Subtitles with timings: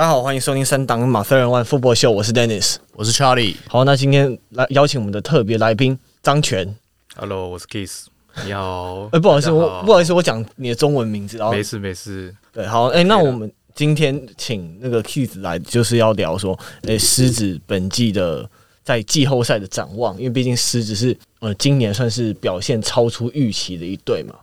[0.00, 3.54] 大家好，欢迎收听三档马赛人 One Football Show，我是 Dennis，我是 Charlie。
[3.68, 6.74] 好，那今天来邀请我们的特别来宾张权。
[7.16, 8.06] Hello，我是 Kiss。
[8.46, 9.02] 你好。
[9.12, 11.36] 哎、欸，不好意思，我不好意思，我讲你的中文名字。
[11.50, 12.34] 没事没事。
[12.50, 18.48] 对，好，哎、欸，那我们今天请那个 Kiss 来，就是要聊说，哎、欸，狮子本季的
[18.82, 24.34] 在季后赛的展望，因为毕竟狮子是呃今年算是表现超出预期的一队嘛。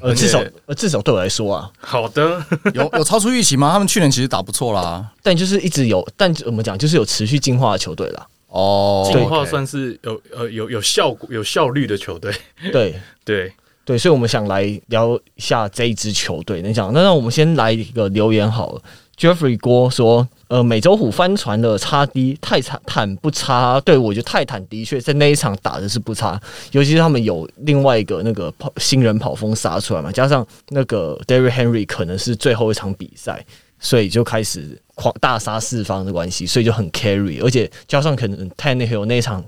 [0.00, 3.70] 呃，至少呃，至少对我来说啊，好的， 有有超出预期吗？
[3.72, 8.26] 他们去年其实打不错啦，但就是一直有，但怎么讲就是有持续进化的球队啦。
[8.48, 12.32] 哦，进化算是有呃有有效果、有效率的球队。
[12.72, 13.52] 对 对
[13.84, 16.62] 对，所以我们想来聊一下这一支球队。
[16.62, 18.82] 你想，那让我们先来一个留言好了。
[19.22, 23.80] Jeffrey 郭说：“呃，美洲虎翻船了，差低泰坦坦不差。
[23.82, 26.40] 对，我觉得泰坦的确在那一场打的是不差，
[26.72, 33.46] 尤其是他们有另外一个那个跑新人跑锋杀出来嘛，加上那个 Derrick Henry 可能是最后一场比赛，
[33.78, 39.44] 所以就开始狂大杀四方的关系，所以就很 carry，而且加上可能 Tannehill 那一场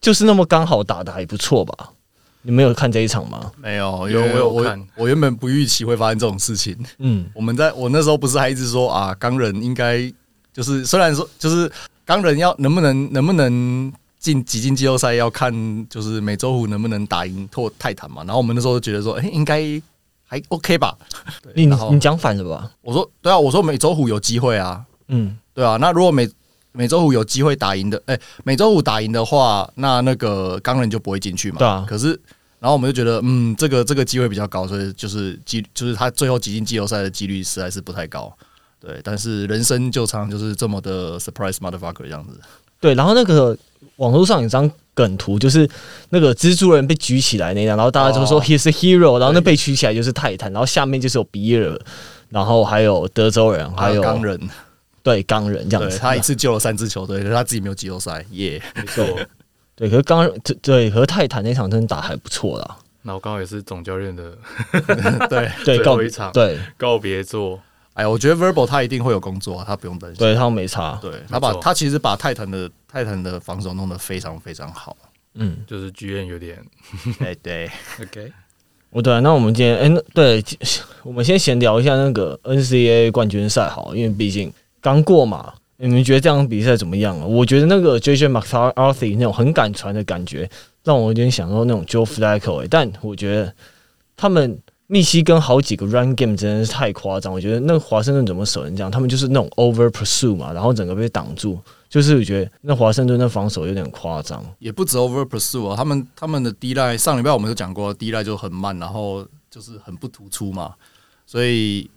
[0.00, 1.90] 就是那么刚好打的还不错吧。”
[2.46, 3.50] 你没有看这一场吗？
[3.60, 6.78] 没有，有我有我我，我原本不预期会发生这种事情。
[6.98, 10.08] 嗯，我们在我那时候不是还一直说啊，钢人应该
[10.52, 11.68] 就是虽然说就是
[12.04, 15.52] 钢人要能不能能不能进挤进季后赛要看
[15.88, 18.22] 就是美洲虎能不能打赢拓泰坦嘛。
[18.22, 19.82] 然后我们那时候就觉得说，哎、欸，应该
[20.24, 20.96] 还 OK 吧？
[21.52, 22.70] 你你讲反了吧？
[22.80, 24.84] 我说对啊，我说美洲虎有机会啊。
[25.08, 25.76] 嗯，对啊。
[25.80, 26.30] 那如果美
[26.70, 31.58] 美洲虎有机会打赢的，哎、欸，美洲虎打赢的话，那那个钢人就不会进去嘛。
[31.58, 31.84] 对啊。
[31.88, 32.16] 可是。
[32.66, 38.36] 然后我们就觉得，嗯，这个这个机会比较高，所以就是几就是他最后挤进季后赛的几率实在是不太高，
[38.80, 38.98] 对。
[39.04, 42.40] 但是人生就常常就是这么的 surprise motherfucker 这样子。
[42.80, 43.56] 对，然后那个
[43.98, 45.70] 网络上有张梗图，就是
[46.10, 51.80] 那个蜘蛛人被举起来那张，然后大家就说 he's a hero，然后那被举起来就是泰坦，然后下面就是有比尔，
[52.30, 54.40] 然后还有德州人，还有钢人，
[55.04, 55.96] 对钢人这样子。
[55.98, 59.20] 他一次救了三支球队，可是他自己没有季后赛，耶、yeah，没错。
[59.76, 60.28] 对，可是刚
[60.62, 62.78] 对和泰坦那场真的打还不错啦。
[63.02, 64.36] 那我刚好也是总教练的
[65.30, 67.60] 对对最后一场对告别作。
[67.92, 70.18] 哎呀，我觉得 Verbal 他一定会有工作，他不用担心。
[70.18, 74.96] 对他没差，对他把他其实把泰坦的泰坦的防守弄得非常非常好。
[75.34, 76.58] 嗯，就是剧院有点
[77.20, 77.70] 哎对，
[78.02, 78.32] OK。
[78.90, 80.42] 我对，那我们今天哎，对，
[81.02, 84.50] 我们先闲聊一下那个 NCAA 冠军赛好，因为毕竟
[84.80, 85.52] 刚过嘛。
[85.78, 87.26] 你们觉得这场比赛怎么样啊？
[87.26, 90.48] 我觉得那个 JJ McCarthy 那种很敢传的感觉，
[90.82, 92.68] 让我有点想到那种 Joe Flacco、欸。
[92.68, 93.52] 但我觉得
[94.16, 97.30] 他们密西根好几个 run game 真的是太夸张。
[97.30, 98.90] 我觉得那个华盛顿怎么守成这样？
[98.90, 101.58] 他们就是那种 over pursue 嘛，然后整个被挡住。
[101.90, 104.42] 就是我觉得那华盛顿的防守有点夸张。
[104.58, 110.74] 也不止 over pursue 啊，他们他们的 D line 上礼拜我们就讲过，D line 就很慢，然后就是很不突出嘛，
[111.26, 111.90] 所以。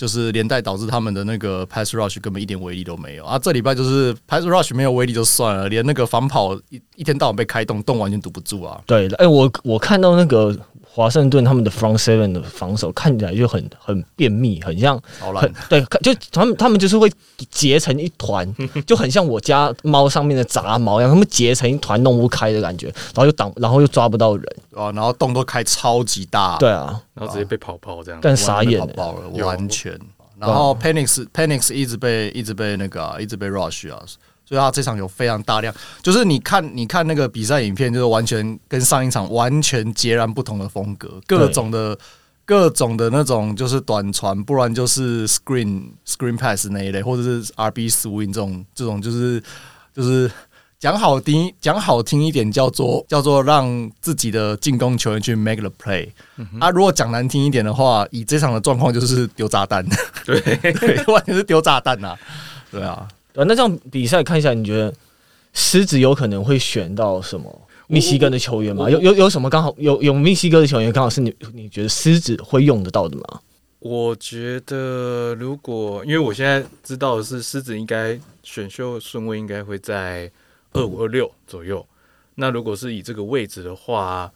[0.00, 3.38] 就是连带导致他们的那个 pass rush 根本一点威力都没有啊！
[3.38, 8.80] 这礼拜就是 pass rush 没有威力就算了，连那个防跑一一天到晚被开洞，洞完全堵不住啊！
[8.86, 10.56] 对，哎、欸，我我看到那个。
[10.92, 17.10] 华盛顿他们的 front seven 的防守看起来就很很便秘，很像很对，就他们他们就是会
[17.48, 18.52] 结成一团，
[18.84, 24.44] 就很像我家猫上面的杂毛一样，他们结成一团弄不开的感觉，然后又挡，然后又抓不到人。
[24.74, 29.98] 啊，然后洞都开超级大，对啊，然后直接被跑爆这样，更傻眼了，爆了，完全。
[30.38, 34.02] 然后 panics panics 一直被一直被那个、啊、一直被 rush 啊。
[34.50, 35.72] 所以他这场有非常大量，
[36.02, 41.96] 就是你看，你看那个比赛影片，就是完全跟上一场完全截然不同的风格，各种的、
[42.44, 49.40] 各种的那种，就是短传，不然就是 screen screen pass 那一类，或者是 RB swing 这种，这种就是
[49.94, 50.28] 就是
[50.80, 56.08] 讲好听讲好听一点，叫做叫做让自己的进攻球员去 make the play。
[56.58, 59.86] 啊，如果讲难听一点的话，以这场的状况就是丢炸弹，
[60.24, 62.16] 对 对，完全是丢炸弹呐，
[62.72, 63.06] 对啊。
[63.32, 64.92] 对，那这样比赛看一下，你觉得
[65.52, 68.88] 狮子有可能会选到什么密西根的球员吗？
[68.90, 73.40] 有有有什么刚好有有密西根的球员刚好是你你觉得狮子会用得到的吗？
[73.78, 80.30] 我觉得如果因为我现在知道的是狮子应该选秀顺位应该会在
[80.72, 81.84] 二五二六左右。
[82.34, 84.30] 那如果是以这个位置的话，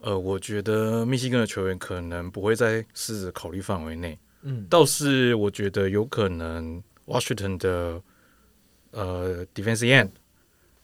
[0.00, 4.18] 呃，我觉得密西根的球员可能不会在狮子考虑范围内。
[4.42, 8.00] 嗯，倒是我觉得有可能 Washington 的。
[8.90, 10.10] 呃，defensive end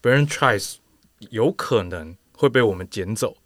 [0.03, 0.77] Brent Trice
[1.31, 3.37] 有可能会被我们捡走，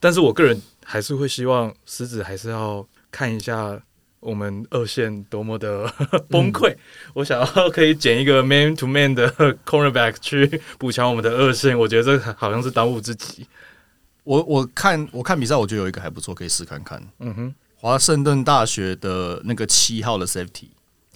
[0.00, 3.80] 但是我个人还是会希望狮子还是要看一下
[4.20, 5.86] 我们二线多么的
[6.28, 6.70] 崩溃。
[6.72, 6.78] 嗯、
[7.14, 9.30] 我想要可以捡一个 man to man 的
[9.64, 13.46] cornerback 去补强我们的二线，我觉得这好像是当务之急。
[14.24, 17.00] 我我看我看比赛，我觉得有一个还不错，可以试看看。
[17.20, 20.68] 嗯哼，华盛顿大学的那个七号的 safety。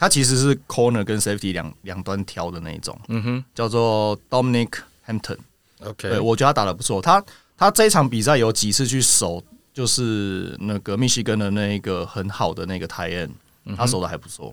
[0.03, 4.73] 他其实是 corner 跟 safety 两两端挑的那一种，嗯哼，叫做 Dominic
[5.07, 5.39] Hampton。
[5.79, 7.25] OK，对我觉得他打的不错，他
[7.57, 9.41] 他这一场比赛有几次去守，
[9.73, 14.53] 就是那个密西根的那一个很好的那个 tight end，他守的还不错。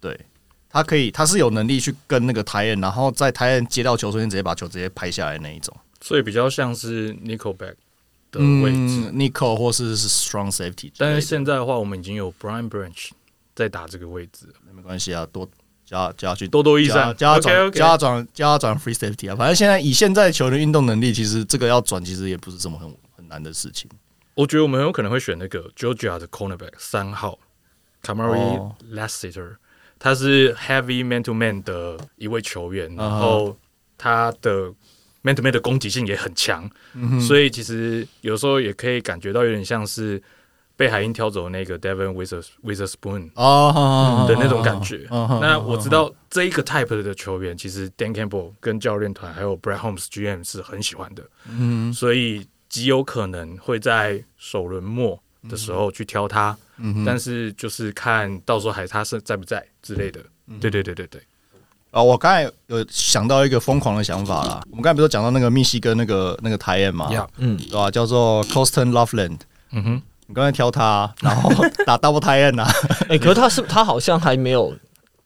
[0.00, 0.18] 对，
[0.68, 5.72] 他可以，他是有能力去跟那个 tight end，然后在 tight end 接到球瞬间直接把球直接拍下来那一种。
[6.00, 7.76] 所以比较像是 Nickelback
[8.32, 10.90] 的位置、嗯、，Nickel 或是是 Strong Safety。
[10.98, 13.10] 但是现在的话，我们已经有 Brian Branch
[13.54, 15.48] 在打这个位置，没关系啊，多
[15.84, 19.36] 加加去多多益善，加转加转加转 Free Safety 啊。
[19.36, 23.90] 反正现在以现在球员运动能力，其实这个要转其实也不是什么很很难的事情。
[24.34, 27.38] 我觉得我们很有可能会选那个 Georgia 的 Cornerback 三号
[28.02, 29.56] Kamari Lassiter，
[29.98, 33.56] 他是 Heavy Man to Man 的一位球员，然后
[33.96, 34.74] 他的。
[35.24, 40.20] Man to Man 的攻击性也很强，嗯，所以其实有时候也可以感觉到有点像是
[40.82, 42.12] 被海鹰挑走的那个 Devon
[42.64, 45.06] Witherspoon 哦的那种感觉。
[45.08, 60.20] 那我知道这一个 type 的球员，其实 Dan Campbell 跟教练团还有 Brad Holmes GM 是很喜欢的，嗯，所以极有可能会在首轮末的时候去挑他，嗯，但是就是看到时候还他是在不在之类的。
[60.48, 61.22] 嗯，对对对对对。
[61.92, 64.60] 啊，我刚才有想到一个疯狂的想法啦。
[64.70, 67.88] 我们刚才不是讲到那个密西根那个那个台演嘛？Yeah, 嗯，对吧？
[67.88, 69.38] 叫做 Coston Loveland。
[69.70, 70.02] 嗯哼，
[70.32, 71.50] 你刚才挑他，然后
[71.84, 72.66] 打 double 台演呐。
[73.06, 74.72] 哎，可是他是他好像还没有，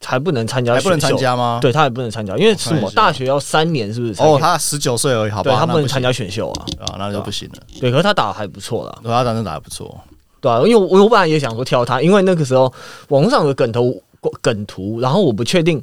[0.04, 1.60] 还不能参加，还不能参加吗？
[1.62, 2.90] 对他还不能参加，因为什么？
[2.90, 4.20] 大学要三年，是不是？
[4.20, 5.52] 哦，他十九岁而已，好吧？
[5.52, 7.62] 对他不能参加选秀啊，啊，那就不行了。
[7.80, 9.96] 对，可是他打的还不错啦，对，他打的打的不错。
[10.40, 12.72] 对啊，因为我我本来也想说挑他，因为那个时候
[13.10, 13.94] 网上有梗头
[14.42, 15.80] 梗图，然后我不确定。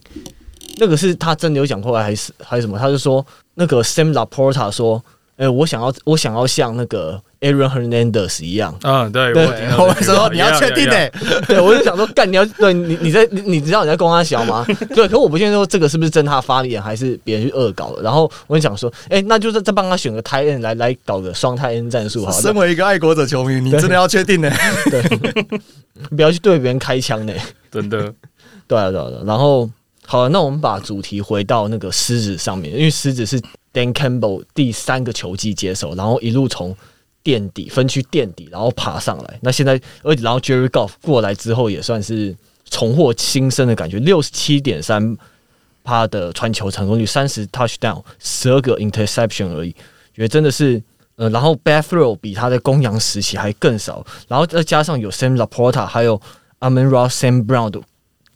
[0.77, 2.79] 那个是他真的有讲过来，还是还是什么？
[2.79, 3.23] 他就说
[3.53, 5.01] 那个 Sam Laporta 说
[5.37, 9.45] ：“哎、欸，我想要，我想要像那个 Aaron Hernandez 一样。”嗯，对，对，
[9.77, 11.11] 我 我说你要确定哎，
[11.47, 14.65] 对，我就想说干你要对你你在你你知道你在攻他小吗？
[14.95, 18.01] 对，可我不确定说这个是不是真他发言，还是别人去恶搞的。
[18.01, 22.25] 然后我就想说，哎、欸，那就是再帮他选个 tight end 来来搞个双 tight end 战术。
[22.25, 24.49] 好，身为一个爱国者球迷，你真的要确定呢？
[24.89, 25.01] 对，
[26.15, 27.33] 不要去对别人开枪呢，
[27.69, 28.13] 真的。
[28.67, 29.69] 对啊，对啊，然后。
[30.05, 33.39] 好了，那我们把主题回到那个狮子上面，因为狮子是
[33.73, 36.75] Dan Campbell 第三个球季接手，然后一路从
[37.23, 39.39] 垫底分区垫底，然后爬上来。
[39.41, 42.35] 那现在，而然后 Jerry Goff 过来之后，也算是
[42.69, 45.17] 重获新生的感觉，六十七点三
[45.83, 49.71] 趴的传球成功率，三十 touchdown，十二个 interception 而已，
[50.13, 50.81] 觉得真的是
[51.15, 56.19] 呃，然后 b a t h r o w 比他在公羊时期还更少，然后再加上有 Sam Laporta 还有
[56.59, 57.45] Amon-Ra St.
[57.45, 57.81] Brown 的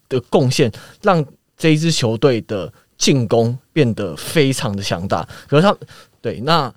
[0.09, 1.25] 的贡献，让
[1.57, 5.75] 这一支球队的进攻变得非常的强大，可是他
[6.21, 6.71] 对那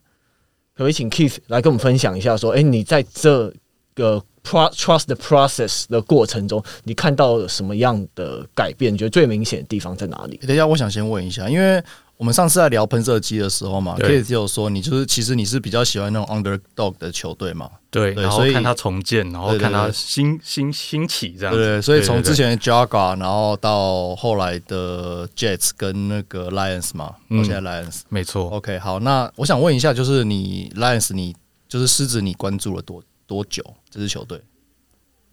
[0.85, 3.53] 可以请 Keith 来跟我们分享一下，说，哎，你在这
[3.95, 8.93] 个 pro trust process 的过程中，你看到了什么样的改变？
[8.93, 10.37] 你觉得最明显的地方在哪里？
[10.39, 11.83] 等一下，我想先问一下，因为。
[12.21, 31.35] 我们上次在聊喷射机的时候嘛，可以只有说你就是其实你是比较喜欢那种 underdog 的球队嘛，对，然后看他重建，然后看他兴兴兴起这样子，对，所以从之前的 Jaguar，然后到后来的 Jets 跟那个 Lions 嘛，嗯，现在 Lions 没错，OK，好，那我想问一下，就是你 Lions 你
[31.71, 34.39] 就是狮子，你关注了多多久这支球队？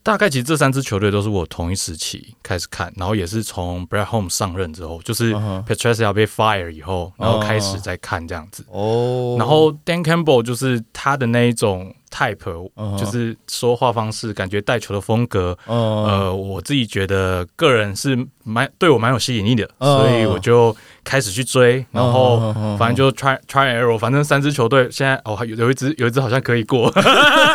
[0.08, 8.66] 大概其实这三支球队都是我同一时期开始看，然后也是从 Brad Holmes 上任之后，就是 Patricia 被 fire 以后，然后开始在看这样子。
[8.70, 11.94] 哦，然后 Dan Campbell 就是他的那一种。
[12.10, 20.74] type 就是说话方式，感觉带球的风格，呃，我自己觉得个人是蛮对我蛮有吸引力的，所以我就
[21.08, 26.92] 开始去追，然后反正就 try try and error，反正三支球队现在哦，有有一支有一支好像可以过，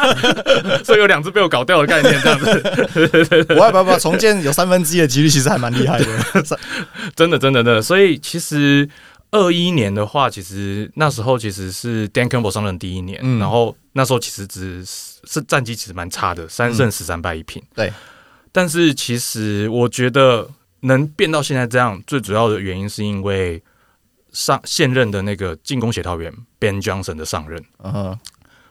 [0.82, 3.44] 所以有两支被我搞掉的概念这样子。
[3.54, 6.06] 不不不，重建有三分之一的几率其实还蛮厉害的，
[7.14, 8.88] 真的真的真的，所以其实。
[9.34, 17.62] 二一年的话，其实那时候其实是 Dan Campbell 上任第一年，嗯、然后那时候其实只是是战绩其实蛮差的，三胜十三败一平。
[17.74, 17.90] 对，
[18.52, 20.46] 但是其实我觉得
[20.82, 23.60] 能变到现在这样，最主要的原因是因为
[24.30, 27.64] 上现任的那个进攻协调员 Ben Johnson 的上任。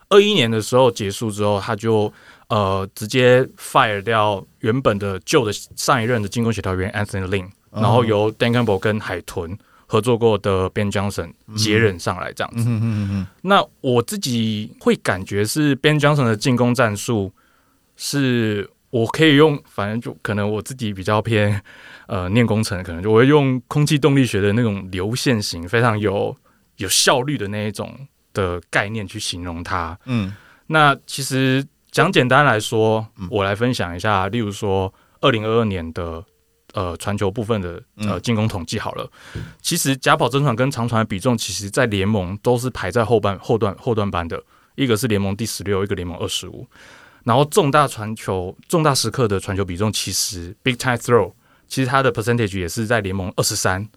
[0.07, 2.11] 二一年的时候结束之后，他就
[2.47, 9.57] 呃直接 fire 掉原本的旧的上一任的进攻协调员 Anthony Lynn，然后由 Dan Campbell 跟海豚。
[9.87, 17.29] 合作过的 Ben Johnson 接任上来这样子，嗯，那我自己会感觉是 Ben Johnson 的进攻战术
[17.97, 21.60] 是我可以用，反正就可能我自己比较偏
[22.05, 26.38] 呃念工程，可能就我会用空气动力学的那种流线型，非常有
[26.77, 29.98] 有效率的那一种的概念去形容它。
[30.05, 30.36] 嗯，
[30.67, 36.24] 那其实讲简单来说，我来分享一下，例如说二零二二年的。
[36.74, 39.05] 呃传球部分的呃进攻统计好了，
[39.62, 44.41] 其实假跑真传跟长传的比重，其实在联盟都是排在后半后段后段班的，
[44.75, 46.65] 一个是联盟第十六，一个联盟二十五。
[47.23, 51.31] 然后重大传球、重大时刻的传球比重，其实 big time throw，
[51.67, 53.87] 其实它的 percentage 也是在联盟二十三，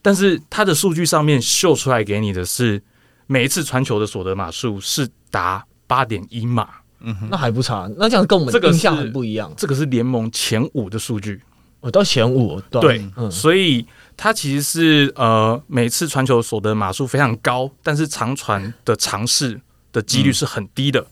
[0.00, 2.82] 但是它的数据上面秀出来给你的是
[3.26, 6.66] 每一次传球的所得码数是达八点一码，
[7.00, 9.52] 嗯哼，那还不差，那这样跟我们印象很不一样。
[9.56, 11.42] 这个是联盟前五的数据，
[11.80, 13.86] 我到前五，对，所以
[14.16, 19.60] 它其实是呃每次传球所得码数非常高，但是长传的尝试
[19.92, 21.00] 的几率是很低的。
[21.00, 21.06] 嗯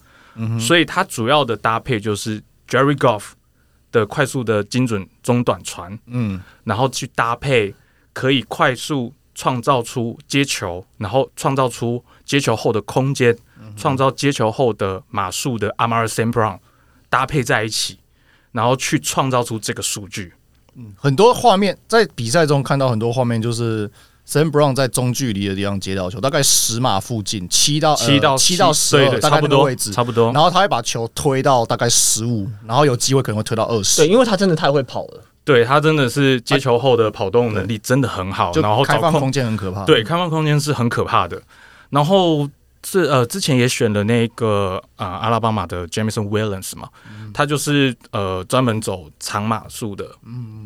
[0.59, 3.31] 所以它主要的搭配就是 Jerry Goff
[3.91, 7.73] 的快速的精准中短传，嗯，然后去搭配
[8.13, 13.37] 可以快速创造出接球，然后创造出接球后的空间，
[13.75, 16.59] 创造接球后的码数的 Amara St Brown
[17.09, 17.99] 搭配在一起，
[18.51, 20.33] 然后去创造出这个数据。
[20.75, 23.91] 嗯，很多画面在比赛中看到很多画面就是。
[24.31, 30.31] Sam Brown 在中距离的地方接到球，大概十码附近，七到七到七到十二，大概那个位置差不多。
[30.31, 33.97] 然后他会把球推到大概十五，然后有机会可能会推到二十。
[33.97, 35.21] 对，因为他真的太会跑了。
[35.43, 39.83] 对，他真的是接球后的跑动能力真的很好，然后开放空间很可怕。
[39.83, 41.41] 对，开放空间是很可怕的。
[41.89, 42.47] 然后
[42.85, 46.87] 是呃，之前也选了那个呃阿拉巴马的 Jamison Williams 嘛，
[47.33, 50.05] 他就是呃专门走长码数的，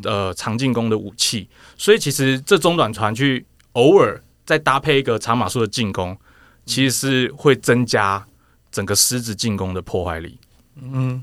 [0.04, 1.48] 呃长进攻的武器。
[1.76, 3.44] 所以其实这中短传去。
[3.76, 6.16] 偶尔再搭配一个长码数的进攻，
[6.64, 8.26] 其实是会增加
[8.72, 10.38] 整个狮子进攻的破坏力。
[10.80, 11.22] 嗯，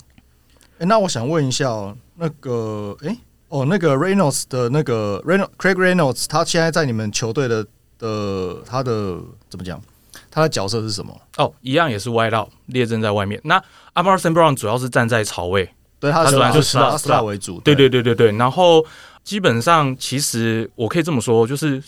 [0.78, 3.18] 哎，那我想问一下哦，那个，哎，
[3.50, 7.66] 哦，那个 Reynolds 的那个 Reynolds Craig Reynolds，他现在在你们球队的
[7.98, 9.20] 的他的
[9.50, 9.82] 怎么讲？
[10.30, 11.20] 他的角色是什么？
[11.38, 13.42] 哦，一样也是 wide out 列阵在外面。
[13.44, 13.60] 那
[13.96, 14.32] Amon-Ra St.
[14.32, 15.68] Brown 主要是站在槽位，
[16.00, 17.60] 对，他主要是 slot slot 为主。
[17.62, 18.32] 对对对对对。
[18.34, 18.86] 然后
[19.24, 21.82] 基本上，其实我可以这么说，就是。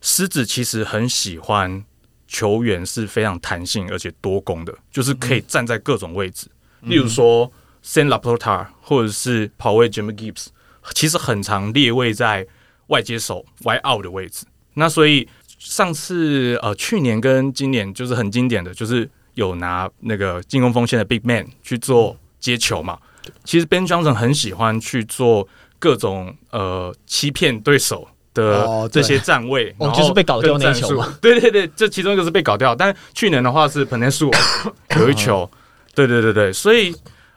[0.00, 1.84] 狮子其实很喜欢
[2.26, 6.46] 球员是非常弹性而且多攻的，就是可以站在各种位置。
[6.82, 7.50] 嗯、例如说
[7.82, 10.46] San Laporta 或者是跑位 Jimmy Gibbs，
[10.94, 12.46] 其实很常列位在
[12.88, 14.46] 外接手 wide out 的位置。
[14.74, 15.28] 那所以
[15.58, 22.98] 上次呃去年跟今年就是很经典的就是有拿那个进攻锋线的 Big Man 去做接球嘛。
[23.44, 28.08] 其实 Ben Johnson 很喜欢去做各种呃欺骗对手。
[28.38, 31.12] 的这些站位，哦，就是被搞掉那一球嘛。
[31.20, 32.74] 对对对，这其中一个是被搞掉。
[32.74, 34.32] 但去年的话是 Sewell
[35.00, 35.50] 有一球，
[35.94, 36.52] 对对对对。
[36.52, 36.94] 所以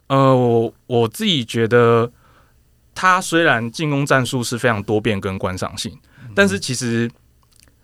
[0.08, 2.12] 呃，我我自己觉得，
[2.94, 5.98] 他虽然进攻战术是非常多变跟观赏性，
[6.36, 7.10] 但是其实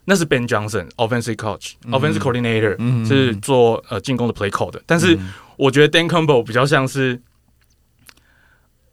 [0.05, 4.81] 那是 Ben Johnson Offensive Coach、Offensive Coordinator 是做呃进攻的 Play Call 的。
[4.85, 5.17] 但是
[5.55, 7.19] 我觉得 Dan Campbell 比较像是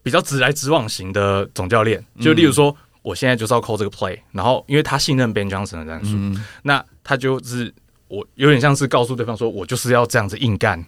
[0.01, 2.75] 比较直来直往型的总教练，就例如说。
[3.05, 7.71] 我现在就是要 call 这个 play，然后因为他信任 Ben Johnson 的战术，嗯、那他就是
[8.07, 10.83] 我有点像是告诉对方说，我就是要这样子硬干，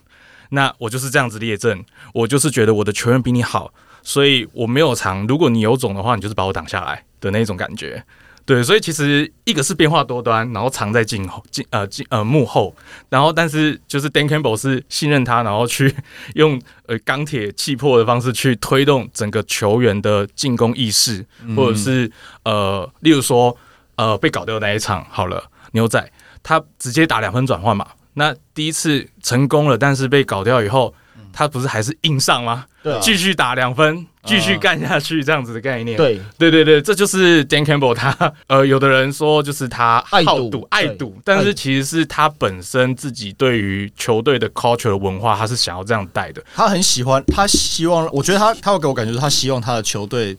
[0.50, 3.72] 那我就是这样子列阵，我就是觉得我的球员比你好，
[4.02, 8.04] 所以我没有藏，如果你有种的话，你就是把我挡下来的那种感觉。
[8.48, 12.74] 对，所以其实一个是变化多端，然后藏在镜后镜呃镜呃幕后，
[13.10, 15.94] 然后但是就是 Dan Campbell 是信任他，然后去
[16.36, 21.26] 用呃钢铁气魄的方式去推动整个球员的进攻意识，
[21.58, 22.10] 或者是
[22.46, 23.56] 呃例如说
[23.98, 26.10] 呃被搞掉的那一场好了，牛仔
[26.42, 30.96] 他直接打两分转换嘛，那第一次成功了，但是被搞掉以后。
[31.38, 32.66] 他不是还是硬上吗？
[32.82, 35.96] 对、啊，继续打两分，继续干下去，这样子的概念。
[35.96, 46.44] 对，对，对，对，这就是 Dan Campbell 他呃，有的人说就是他好赌爱赌，但是其实是他本身自己对于球队的 culture 的文化，他是想要这样带的。
[46.56, 50.36] 他很喜欢，他希望，我觉得他他会给我感觉他希望他的球队。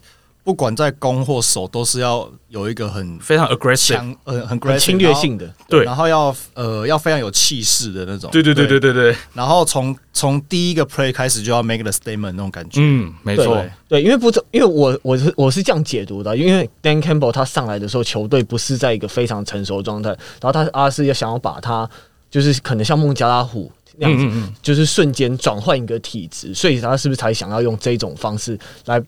[0.48, 8.80] 不管在攻或守，都是要有一个很非常 aggressive、呃很很侵略性的，对，然后要呃要非常有气势的那种，对对对对。
[8.80, 9.14] 对对。
[9.34, 20.08] 然后从从第一个 play 开始就要 make the statement 那种感觉，嗯，没错，对，因为不，因为我我是我是这样解读的，因为 Dan Campbell 他上来的时候，球队不是在一个非常成熟的状态，
[20.40, 21.86] 然后他阿是要想要把他
[22.30, 28.98] 就是可能像孟加拉虎那样子，就是瞬间转换一个体质，所以他是不是才想要用这种方式来？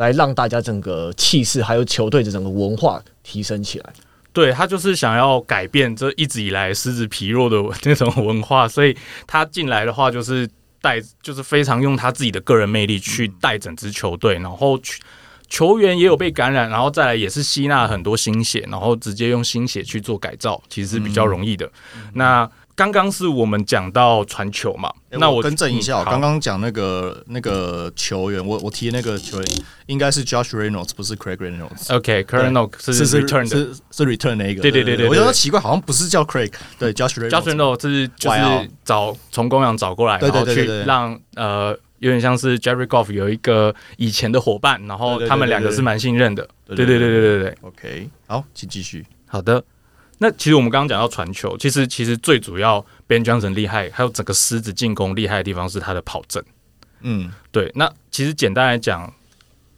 [0.00, 3.92] 来让大家整个气势还有球队的整个文化提升起来。
[4.32, 10.48] 对，他就是想要改变这一直以来狮子疲弱的那种文化，所以他进来的话就是
[10.80, 14.80] 带，就是非常用他自己的个人魅力去带整支球队，然后
[15.48, 21.70] 球员也有被感染，然后再来也是吸纳很多新血，然后直接用新血去做改造，其实是比较容易的。
[22.14, 22.48] 那
[22.80, 29.46] 刚刚是我们讲到传球嘛，欸、那我我更正一下，刚刚讲那个嗯、那个球员，我我提的那个球员
[29.84, 31.94] 应该是 Josh Reynolds，不是 Craig Reynolds。
[31.94, 34.62] OK，Craig Reynolds 是 return 的，是是 return 那一个。
[34.62, 37.28] 对对对对，我觉得奇怪，好像不是叫 Craig，对 Josh Reynolds。
[37.28, 46.48] Josh Reynolds 是就是找从公羊找过来，然后去让呃有点像是 Jerry Goff 有一个以前的伙伴，然后他们两个是蛮信任的。
[46.64, 47.58] 对对对对对对。
[47.60, 49.04] OK，好，请继续。
[49.26, 49.62] 好的。
[50.22, 56.44] 那其实我们刚刚讲到传球，其实其实最主要 Ben Johnson 厉害，还有整个狮子进攻厉害的地方是他的跑阵。
[57.00, 57.72] 嗯，对。
[57.74, 59.10] 那其实简单来讲，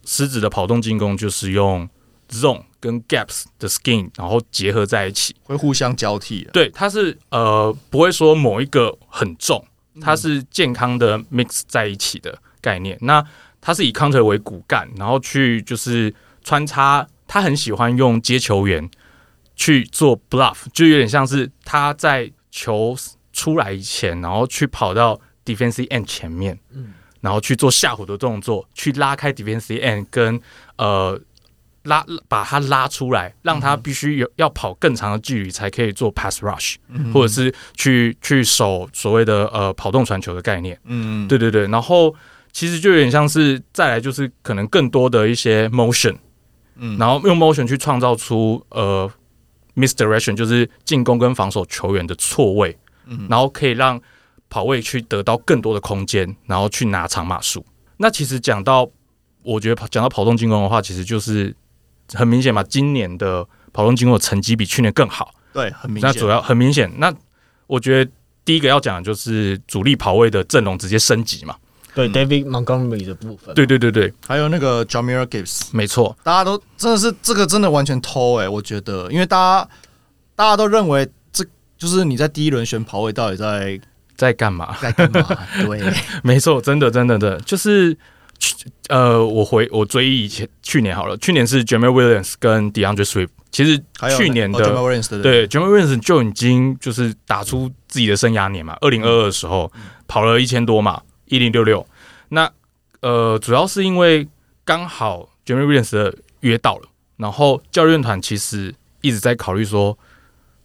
[0.03, 1.87] 狮子的跑动进攻就是用
[2.29, 6.45] zone 跟 gaps 的 scheme，然后结合在一起，会互相交替。
[6.51, 9.65] 对，它是呃不会说某一个很重，
[10.01, 12.97] 它是健康的 mix 在一起的概念。
[12.97, 13.25] 嗯、那
[13.61, 18.91] 它是以 counter 为骨干，然后去就是穿插，他很喜欢用接球员。
[19.55, 22.95] 去做 bluff，就有点像是他在球
[23.31, 30.39] 出来以前，然后去跑到 defensive end 前面，嗯，然后去做吓唬的动作，去拉开 defensive end，跟
[30.77, 31.19] 呃
[31.83, 42.13] 拉把他拉出来，让他必须有要跑更长的距离才可以做 pass rush，嗯，或者是去去守所谓的呃跑动传球的概念，嗯，对对对，然后
[42.51, 46.15] 其实就有点像是再来就是可能更多的一些 motion，
[46.75, 49.11] 嗯，然后用 motion 去创造出呃。
[49.75, 54.01] Misdirection 就是进攻跟防守球员的错位，嗯，然后可以让
[54.49, 57.65] 跑位去得到更多的空间，然后去拿长码数。
[57.97, 58.89] 那其实讲到，
[59.41, 61.55] 我觉得讲到跑动进攻的话，其实就是
[62.13, 66.09] 很明显嘛，今年的跑动进攻的成绩比去年更好，对，很明显。
[66.09, 67.13] 那主要很明显，那
[67.67, 68.11] 我觉得
[68.45, 71.55] 第一个要讲的就是主力跑位的阵容直接升级嘛。
[71.95, 79.69] 对，David Montgomery 的部分，对对对对，还有那个 Jahmyr Gibbs，没错，大家都真的是这个真的完全偷哎、欸，我觉得，因为大家
[80.35, 81.45] 大家都认为这
[81.77, 83.79] 就是你在第一轮选跑位到底在
[84.15, 85.37] 在干嘛，在干嘛？
[85.67, 87.95] 对，没错，真的真的的，就是
[88.89, 93.77] 呃，我回我追忆以前去年好了，去年是 Jameer Williams 跟 DeAndre Swift，其实
[94.17, 100.99] 去年的、哦、Williams, 对 Jameer Williams 就已经就是打出自己的生涯年嘛，二零二二的时候、嗯、跑了一千多嘛。
[101.25, 101.85] 一零六六，
[102.29, 102.51] 那
[103.01, 104.27] 呃，主要是因为
[104.63, 109.97] 刚好 Jameer Williams 的约到了，然后教练团其实一直在考虑说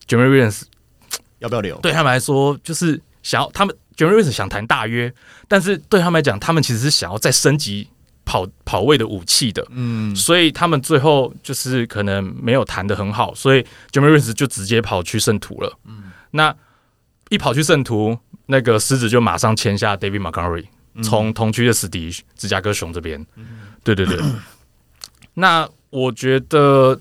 [0.07, 0.63] Jameer Williams
[1.41, 1.79] 要不要留？
[1.81, 5.13] 对他们来说，就是想要他们 Jameer Williams 想谈大约，
[5.47, 7.89] 但是对他们来讲，他们其实是想要再升级
[8.25, 16.55] 跑跑位的武器的，嗯，所以他们最后就是可能没有谈的很好，所以 Jameer Williams 就直接跑去圣徒了，嗯，那
[17.31, 18.19] 一跑去圣徒。
[18.51, 20.65] 那个狮子就马上签下 David Montgomery，
[21.03, 23.25] 从同区的死敌芝加哥熊这边。
[23.85, 24.19] 对对对。
[25.35, 26.99] 那我觉得，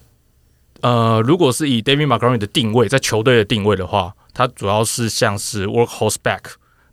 [0.81, 6.41] 呃，如果是以 David Montgomery 的定位，在球队的定位的话，他主要是像是 workhorse back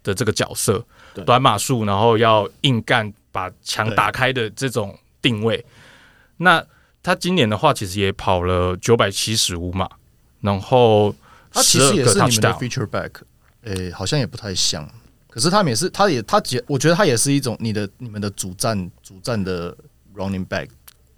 [0.04, 0.86] 的这个角色，
[1.26, 5.64] 短码数，然后要硬干，把墙打开的这种定位。
[6.36, 6.64] 那
[7.02, 9.88] 他今年的话，其实也跑了九百七十五码，
[10.40, 11.14] 然后
[11.52, 13.10] 他其实也是你们的 feature back。
[13.64, 14.88] 诶、欸，好像也不太像，
[15.28, 19.76] 可是他们也是，他也他觉，我觉得他也是一种你的你们的主战主战的
[20.14, 20.68] running back。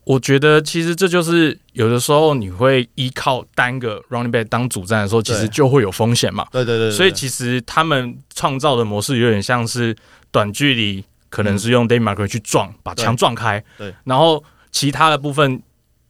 [0.04, 6.46] 我觉得其实这就是有的时候你会依靠单个 running back 当主战的时候，其实就会有风险嘛。
[6.52, 9.96] 对对对，对，所以其实他们创造的模式有点像是
[10.30, 13.62] 短距离，可能是用 David Montgomery 去撞，把墙撞开。
[13.76, 15.60] 对，然后其他的部分，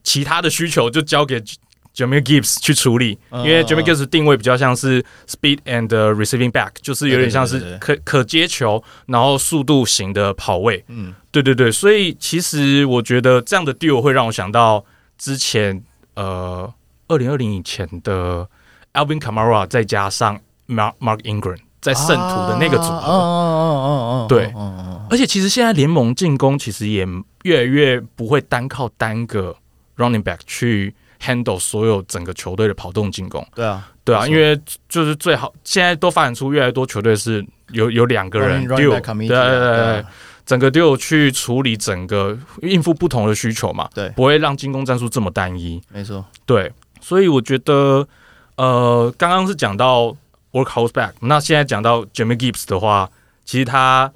[0.05, 1.42] 其他的需求就交给。
[1.96, 10.85] Jahmyr Gibbs 去处理，因为 Jahmyr Gibbs 定位比较像是 speed and receiving back，就是有点像是可可接球，然后速度型的跑位。
[10.88, 14.85] 嗯，对对对，所以其实我觉得这样的 deal 会让我想到
[15.16, 15.82] 之前
[16.16, 16.70] 呃，
[17.09, 18.46] 二零二零以前的
[18.92, 22.90] Alvin Kamara 再加上 Mark Mark Ingram 在圣徒的那个组合。
[22.90, 24.52] 哦哦哦哦，对。
[25.09, 27.06] 而且其实现在联盟进攻其实也
[27.44, 29.56] 越来越不会单靠单个
[29.96, 30.94] running back 去。
[31.20, 40.05] Handle 所有整个球队的跑动进攻，对啊，对啊，因为就是最好现在都发展出越来越多球队是有有两个人对对对对，
[40.44, 48.07] 整个 duo 去处理整个应付不同的需求嘛，对，不会让进攻战术这么单一，没错，对，所以我觉得
[48.57, 50.16] 呃，刚刚是讲到
[50.52, 53.11] workhouse back，那现在讲到 Jimmy Gibbs 的话，
[53.44, 54.12] 其实他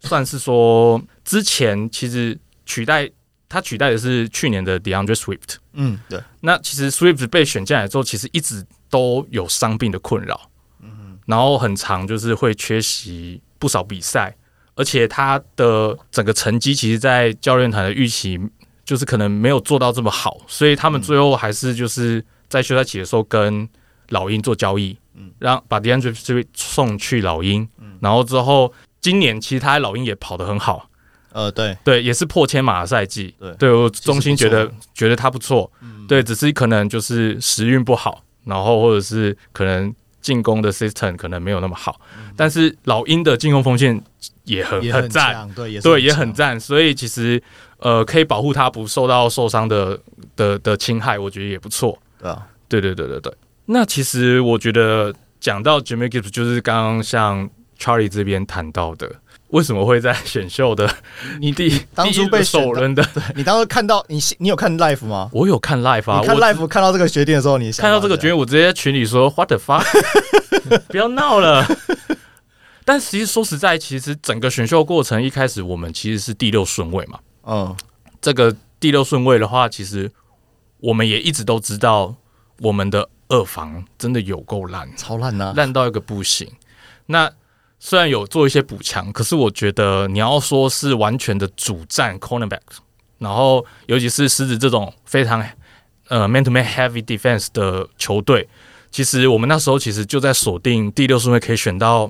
[0.00, 3.10] 算是说之前其实取代。
[3.52, 5.56] 他取代的是去年的 DeAndre Swift。
[5.74, 6.18] 嗯，对。
[6.40, 10.48] 那其实 Swift 被选进来之后，其实一直都有伤病的困扰。
[10.80, 14.34] 嗯，然后很长就是会缺席不少比赛，
[14.74, 18.40] 而且他的整个成绩，其实，在教练团的预期，
[18.84, 23.68] 就是可能没有做到这么好，所以他们最后还是就是在休赛期的时候跟
[24.08, 30.90] 老鹰做交易，嗯让把 DeAndre Swift 送去老鹰，嗯然后之后今年其实他在老鹰也跑得很好，
[31.32, 31.76] 呃，对。
[31.84, 35.70] 对，也是破千码的赛季，对对我衷心觉得觉得他不错，
[36.06, 42.00] 对，只是可能就是时运不好，然后或者是可能进攻的 system 可能没有那么好，
[42.36, 44.00] 但是老鹰的进攻锋线
[44.44, 47.42] 也很也很赞，强，对，也对，也很，赞，所以其实
[47.78, 49.98] 呃可以保护他不受到受伤的
[50.36, 51.98] 的的侵害，我觉得也不错。
[52.20, 53.34] 对啊，对对对对对。
[53.66, 59.10] 那其实我觉得讲到 Jimmy Gibbs，就是刚刚像 Charlie 这边谈到的，
[59.52, 60.90] 为什么会在选秀的
[61.40, 65.28] 你第当初被首轮的，你当时看到你你有看 live 吗？
[65.32, 69.84] 我有看 live 啊，看我 live 看到这个决定的时候，你看到这个决定，我直接在群里说 What the fuck，
[70.88, 71.66] 不要闹了。
[72.84, 77.18] 但其实说实在，其实整个选秀过程一开始我们其实是第六顺位嘛。
[77.44, 77.76] 嗯，
[78.20, 80.10] 这个第六顺位的话，其实
[80.80, 82.14] 我们也一直都知道，
[82.58, 86.50] 我们的二房真的有够烂，超烂呐，烂到一个不行。
[87.06, 87.30] 那
[87.84, 92.60] 虽然有做一些补强，可是我觉得你要说是完全的主战 cornerback，
[93.18, 95.44] 然后尤其是狮子这种非常
[96.06, 98.48] 呃 man to man heavy defense 的球队，
[98.92, 102.08] 其实我们那时候其实就在锁定第六顺位可以选到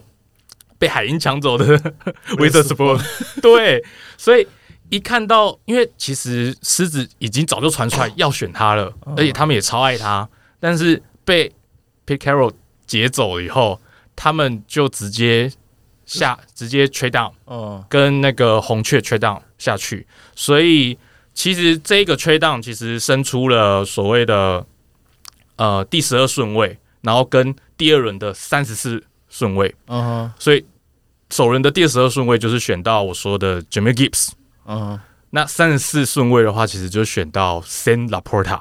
[0.79, 1.79] 被海鹰抢走的
[2.37, 3.03] Witherspoon，
[3.41, 3.83] 对，
[4.19, 4.47] 所以
[4.91, 10.29] 一看到，因为其实狮子已经早就传出来要选他了，而且他们也超爱他，
[10.61, 11.51] 但是被
[12.07, 12.53] Pete Carroll
[12.87, 13.81] 劫走了以后，
[14.15, 15.51] 他们就直接
[16.19, 20.97] 下直接 trade down，嗯，跟那个红雀 trade down 下去，所以
[21.35, 24.65] 其实这个 trade down 其实生出了所谓的
[25.57, 30.65] 呃第十二顺位，然后跟第二轮的三十四顺位，嗯哼，所以
[31.31, 34.31] 首轮的第十二顺位就是选到我说的 Jimmy Gibbs，
[34.67, 38.61] 嗯哼，那三十四顺位的话，其实就选到 Sam Laporta。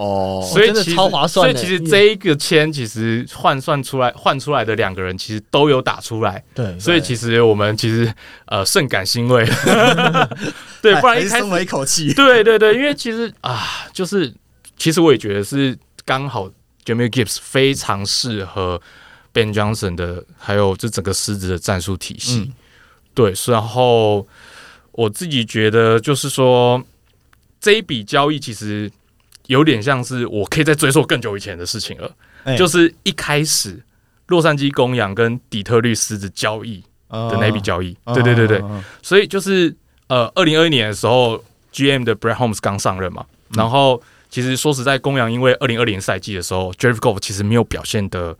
[0.00, 6.42] 哦，所以其实超划算所以其实这一个签，其实换算出来换出来的两个人，其实都有打出来。
[6.54, 8.10] 对，所以其实我们其实
[8.46, 9.44] 呃甚感欣慰。
[10.80, 12.14] 对，不然一松了一，口气。
[12.14, 14.32] 对对对，因为其实啊，就是
[14.78, 16.48] 其实我也觉得是刚好
[16.86, 18.80] Jahmyr Gibbs 非常适合
[19.34, 22.38] Ben Johnson 的，还有这整个狮子的战术体系。
[22.38, 22.54] 嗯
[23.12, 24.26] 对，然后
[24.92, 26.82] 我自己觉得就是说
[27.60, 28.90] 这一笔交易其实。
[29.50, 32.08] 有点像是我可以再追溯更久以前的事情了，
[32.44, 33.82] 欸、就是一开始
[34.28, 38.62] 洛杉矶公羊跟底特律狮子交易的那笔交易，嗯、对对对对，
[39.02, 39.74] 所以就是
[40.06, 48.36] 呃，二零二一年的时候，GM 的 Brett Holmes 刚上任嘛，嗯、然后其实说实在，公羊因为二零二零赛季的时候，Jared Goff 其实没有表现的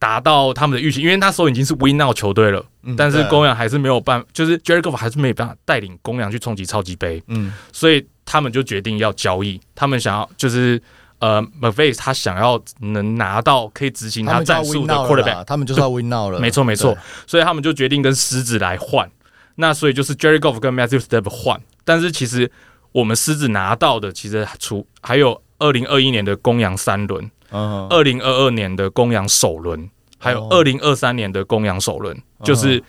[0.00, 8.04] 达到他们的预期，因为那时候已经是 Win Now 球队了，嗯、但是公羊还是没有办，就是 Jerry Goff 还是没有办法带领公羊去冲击超级杯，嗯，所以。
[8.24, 10.80] 他们就决定要交易，他们想要就是
[11.18, 19.10] 呃，McVay 他想要能拿到可以执行他战术的 quarterback，他们就是要 win now 了， 没错没错，所以他们就决定跟狮子来换。
[19.56, 22.50] 那所以就是 Jerry Goff 跟 Matthew Stafford 换，但是其实
[22.92, 32.82] 我们狮子拿到的其实除还有二零二一年的公羊三轮，二零二二年的公羊首轮，还有二零二三年的公羊首轮，就是。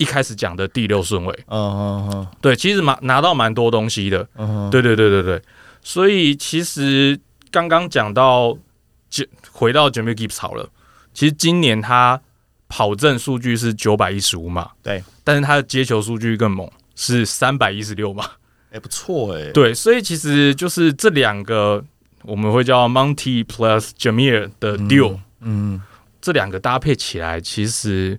[0.00, 4.70] 一开始讲的第六顺位，嗯嗯嗯，对，其实拿拿到蛮多东西的，嗯、uh，huh.
[4.70, 5.42] 对对对对对，
[5.82, 8.56] 所以其实刚刚讲到，
[9.10, 10.66] 就回到 Jahmyr Gibbs 好了，
[11.12, 12.18] 其实今年他
[12.66, 18.24] 跑阵数据是九百一十五码，对，但是他的接球数据更猛，是三百一十六码，
[18.70, 21.84] 哎、欸，不错哎、欸，对，所以其实就是这两个
[22.22, 25.82] 我们会叫 Monty plus Jahmyr 的 deal，嗯，嗯。
[26.22, 28.18] 这两个搭配起来，其实。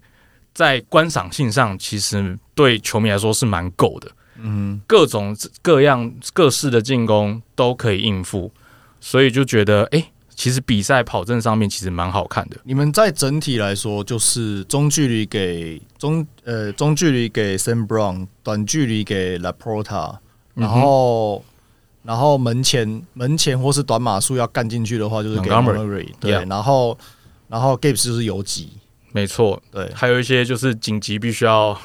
[0.54, 4.12] 在观赏性上，其实对球迷来说是蛮够的。
[4.44, 8.52] 嗯，各种各样各式的进攻都可以应付，
[9.00, 12.58] 所以就觉得，哎、欸，其实比赛跑阵上面其实蛮好看的。
[12.64, 20.18] 你们在整体来说，就是中距离给中呃中距离给 Sam Brown，短距离给 Laporta，
[20.56, 21.44] 然后、嗯、
[22.04, 26.98] 然后门前门前或是短码数要干进去的话，就是给 Montgomery 对然后
[27.48, 28.70] 然后 Gibbs 就是游击。
[29.12, 31.78] 没错，对，还有一些就是紧急必须要，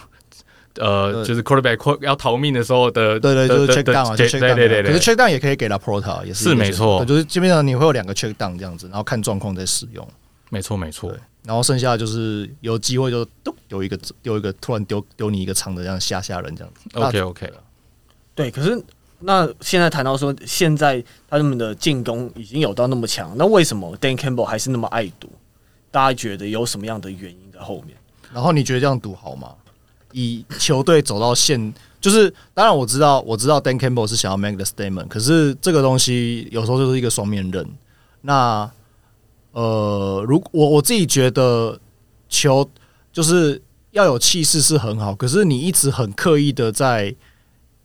[0.76, 10.06] 呃，就是 quarterback 要逃命的时候的，对对，就是 check down 啊，就 check down，对对对，可是 check down 也可以给 LaPorta，也是是没错，就是基本上你会有两个 check down 这样子，然后看状况再使用，
[10.50, 11.12] 没错没错，
[11.44, 17.54] 然后剩下就是有机会就丢丢一个丢一个突然丢丢你一个长的这样吓吓人这样子，OK OK 了，
[18.34, 18.80] 对，可是
[19.20, 25.30] 那现在谈到说现在他们的进攻已经有到那么强，那为什么 Dan Campbell 还是那么爱赌？
[25.96, 27.96] 大家觉得有什么样的原因在后面？
[28.30, 29.54] 然后你觉得这样赌好吗？
[30.12, 37.66] 以球队走到现， 就是当然我知道，我知道 Dan Campbell 是想要 make the statement，可是这个东西有时候就是一个双面刃。
[38.20, 38.70] 那
[39.52, 41.80] 呃，如我我自己觉得
[42.28, 42.68] 球
[43.10, 47.14] 就是要有气势是很好，可是你一直很刻意的在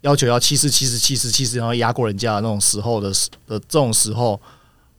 [0.02, 3.10] 要求要气势、气势、气势、气势，然后压过人家的那种时候的
[3.48, 4.42] 的这种时候，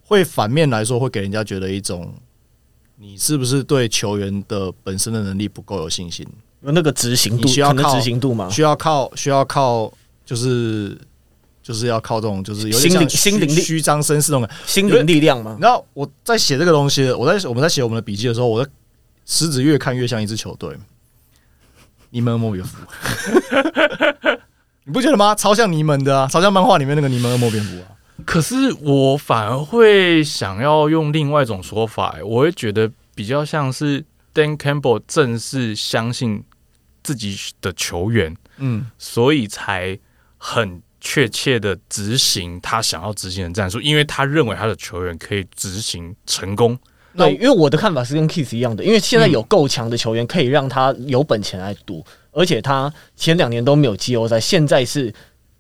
[0.01, 2.11] 会反面来说会给人家觉得一种
[3.03, 6.25] 你是不是对球员的本身的能力不够有信心？
[6.61, 8.49] 那个执行度，需要靠执行度吗？
[8.49, 9.93] 需要靠需要靠
[10.25, 10.97] 就是。
[11.65, 15.57] 就是要靠这种，就是有点像心灵力虚张声势那种心灵力量吗？
[15.61, 18.69] 然后我在写这个东西，我在我们在写我们的笔记的时候，我的
[19.27, 20.77] 狮子越看越像一支球队。
[22.11, 22.77] 尼门莫别夫，
[24.85, 25.37] 你不觉得吗？
[25.37, 27.95] 超像尼门的啊，超像漫画里面那个尼门莫别夫啊。
[28.25, 36.43] 可是我反而会想要用另外一种说法，我会觉得比较像是 Dan Campbell 正是相信
[37.03, 39.99] 自己的球员，嗯，所以才
[40.39, 40.83] 很。
[41.05, 46.79] 确切的执行他想要执行的战术，因为他认为他的球员可以执行成功。
[47.17, 55.13] 对，因为我的看法是跟 Keith 一样的，因为现在有够强的球员可以让他有本钱来赌，而且他前两年都没有季后赛，现在是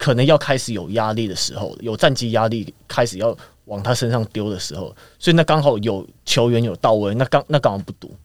[0.02, 3.36] 可能要开始有压力的时候，有战绩压力开始要
[3.66, 8.16] 往他身上丢的时候，所以那刚好有球员有到位，那刚那刚好不赌。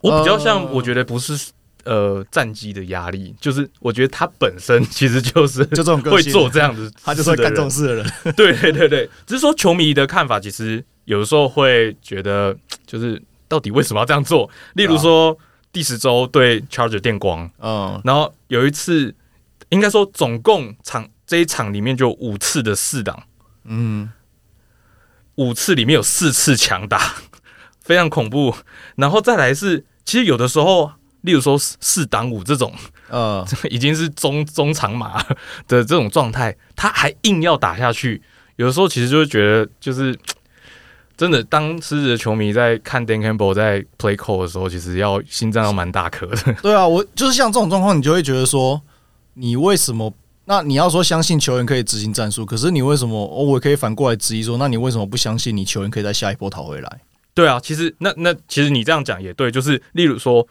[0.00, 1.52] 我比较像，我觉得不是。
[1.86, 8.06] 呃，战绩的压力，就是我觉得他本身其实就是 就这种会做这样子，他就是会干这种事的人。
[8.34, 12.56] 对对对对，只是说球迷的看法，其实有的时候会觉得，
[12.86, 14.48] 就是到底为什么要这样做？
[14.72, 15.36] 例如说
[15.74, 19.14] 第十周对 Charger 电光，嗯，然后有一次，
[19.74, 23.24] 应该说总共场这一场里面就五次的四档，
[23.64, 24.10] 嗯，
[25.34, 27.16] 五次里面有四次强打，
[27.82, 28.54] 非常恐怖。
[28.96, 30.92] 然后再来是，其实有的时候。
[31.24, 32.70] 例如说四档五这种，
[33.08, 35.22] 呃， 已经是中中长马
[35.66, 38.20] 的这种状态，他还硬要打下去。
[38.56, 40.14] 有的时候其实就会觉得，就是
[41.16, 46.36] 真的，当狮子的球迷在看 Dan Campbell 在 play call 的时候，其实要心脏要蛮大颗的。
[46.60, 48.78] 对啊，我就是像这种状况，你就会觉得说，
[49.34, 50.12] 你为什么？
[50.46, 53.16] 那你要说相信球员可以执行战术，可是你为什么？
[53.16, 57.00] 哦我可以反过来质疑说，那你为什么不相信你球员可以在下一波讨回来？
[57.34, 60.46] 对啊，其实那那其实你这样讲也对，就是例如说。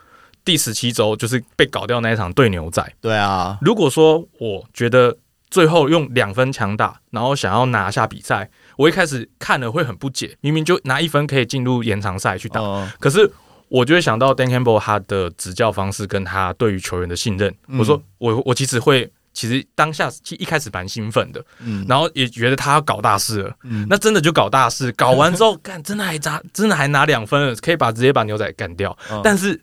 [0.46, 2.86] 第十七周就是被搞掉那一场对牛仔。
[3.00, 5.17] 对啊，如果说我觉得
[5.50, 13.32] 最后用两分强打，然后想要拿下比赛，我一开始看了会很不解，明明就拿一分可以进入延长赛去打，哦、可是
[13.74, 17.52] 我就会想到 Dan Campbell 他的执教方式跟他对于球员的信任。
[17.68, 29.60] 嗯、我说我我其实会，其实当下其一开始蛮兴奋的，嗯，然后也觉得他要搞大事了，嗯，那真的就搞大事，搞完之后 干真的还砸，真的还拿两分了，可以把直接把牛仔干掉，哦、但是。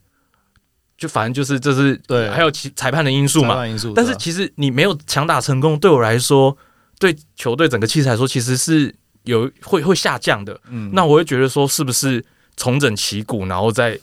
[0.99, 3.67] 就反正就是这是对，还有其裁判的因素嘛。
[3.67, 6.55] 因素，但是其实你没有强打成功，对我来说，
[6.99, 10.61] 对球队整个气势来说，其实是有会会下降的。
[10.69, 12.23] 嗯，那我会觉得说，是不是
[12.61, 13.99] 重整旗鼓，然后再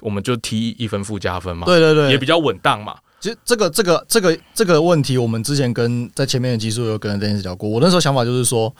[0.00, 1.66] 我们就踢一分附加分嘛？
[1.66, 2.96] 对对对，也比较稳当嘛。
[3.20, 7.68] 其实这个这个这个这个问题，我们之前跟在前面的集数有跟邓医师聊过。
[7.68, 8.74] 我那时候想法就是说，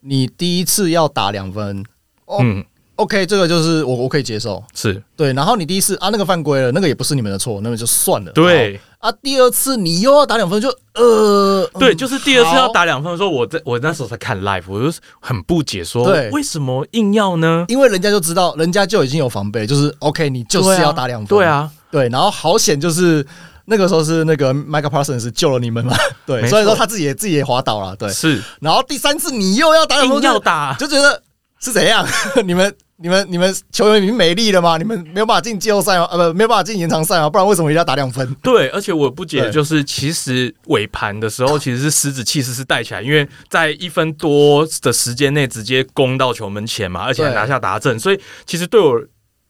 [0.00, 1.84] 你第一次要打两分，
[2.24, 2.64] 哦、嗯。
[2.96, 5.30] OK，这个就是我我可以接受，是对。
[5.34, 8.32] 然后你第一次啊，那个犯规了，那个也不是你们的错，那个就算了。
[8.32, 17.64] 对啊，第二次你又要打两分，就呃，对，就是第二次要打两分的时候，我在我那时候在看 live，我就很不解，说对为什么硬要呢？
[17.68, 22.08] 因为人家就知道，人家就已经有防备，就是 OK，你就是要打两分，对啊，对。
[22.08, 23.24] 然后好险，就是
[23.66, 25.94] 那个时候是那个 Micah Parsons 救了你们嘛，
[26.26, 28.42] 对，所以说他自己也自己也滑倒了，对，是。
[28.60, 31.22] 然后第三次你又要打两分，要打，就觉得
[31.60, 32.04] 是怎样？
[32.44, 32.74] 你们。
[32.98, 34.78] 你们你们球员已经没力了吗？
[34.78, 36.08] 你们没有办法进季后赛吗？
[36.10, 37.28] 呃，不，没有办法进延长赛吗？
[37.28, 38.34] 不然为什么一定要打两分？
[38.42, 48.98] 对，而且我不解，就是其实尾盘的时候， 其实是狮子气势是带起来，因为在一分多的时间内直接攻到球门前嘛，而且还拿下达阵，所以其实对我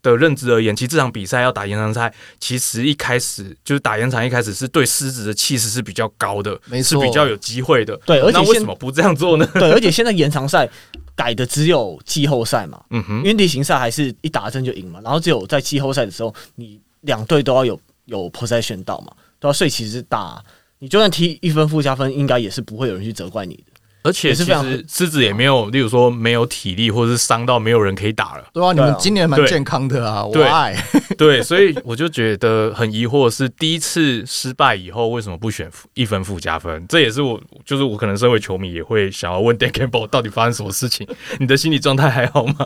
[0.03, 7.97] 的认知而言，其实这场比赛要打延长赛，其实一开始就是打延长，一开始是对狮子的气势是比较高的，没错，是比较有机会的。
[8.05, 9.49] 对，而且为什么不这样做呢？
[9.55, 10.69] 对，而且现在延长赛。
[11.17, 20.45] 改的只有季后赛嘛，嗯哼，因为例行赛还是一打针就赢嘛，然后只有在季后赛的时候，你两队都要有有 possession 到嘛，对啊，所以其实打
[20.79, 23.63] 你就算踢一分附加分，应该也是不会有人去责怪你的。
[24.07, 28.45] 而且其实狮子也没有，例如说没有体力，或者是伤到没有人可以打了。
[28.53, 30.81] 对啊，你们今年蛮健康的啊，我爱。
[31.19, 36.87] 对，所以我就觉得很疑惑，是第一次失败以后为什么不选一分附加分？
[36.88, 41.05] 这也是我，就是我可能身为球迷也会想要问 Dan Campbell 到底发生什么事情？
[41.40, 42.64] 你的心理状态还好吗？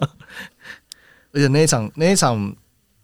[1.32, 2.54] 而且那一场那一场，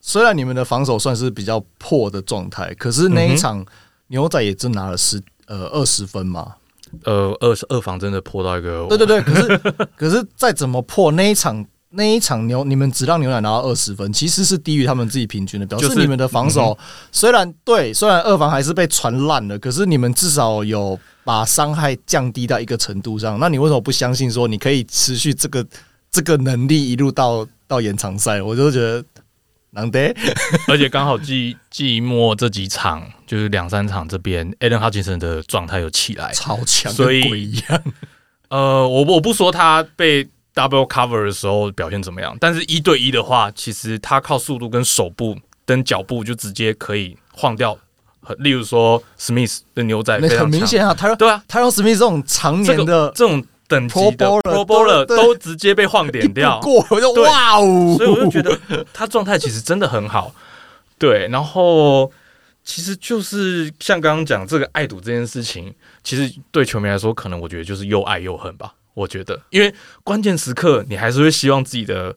[0.01, 3.64] 虽然你们的防守算是比较破的状态，可是那一场
[4.09, 6.57] 牛仔也只拿了十呃二十分嘛。
[7.05, 9.59] 呃，二二防真的破到一个，对对对，可是
[9.96, 16.77] 可是再怎么破那一场那一场牛，你们只让牛奶拿到二十分，其实是低于他们自己平均的，表示你们的防守
[17.11, 23.38] 虽然对，虽然二防还是被传烂了，可是你们至少有把伤害降低到一个程度上。
[23.40, 25.64] 那你为什么不相信说你可以持续这个
[26.11, 28.42] 这个能力一路到到延长赛？
[28.42, 29.03] 我就觉得
[29.77, 30.12] 难得，
[30.67, 37.83] 而且刚好季季末这几场就是两三场这边，Aidan Hutchinson 的状态有起来，超强，所以一样。
[38.49, 40.29] 呃，我我不说他被。
[40.57, 42.35] Double cover 的时候表现怎么样？
[42.41, 45.37] 但是一对一的话，其实他靠速度跟手部
[45.67, 47.77] 跟脚步就直接可以晃掉。
[48.39, 57.94] 例如说，Smith 的牛仔很明显啊，他对啊，他用 Smith 这种常年的这，这种等级的 Pro Bowler 都直接被晃点掉， 过我就哇哦！
[57.96, 58.59] 所以我就觉得
[58.92, 60.35] 他状态其实真的很好。
[60.98, 62.11] 对，然后
[62.64, 68.72] 其实就是像刚刚讲这个爱赌这件事情，其实对球迷来说，可能我觉得就是又爱又恨吧。
[68.94, 72.16] 我觉得，因为关键时刻你还是会希望自己的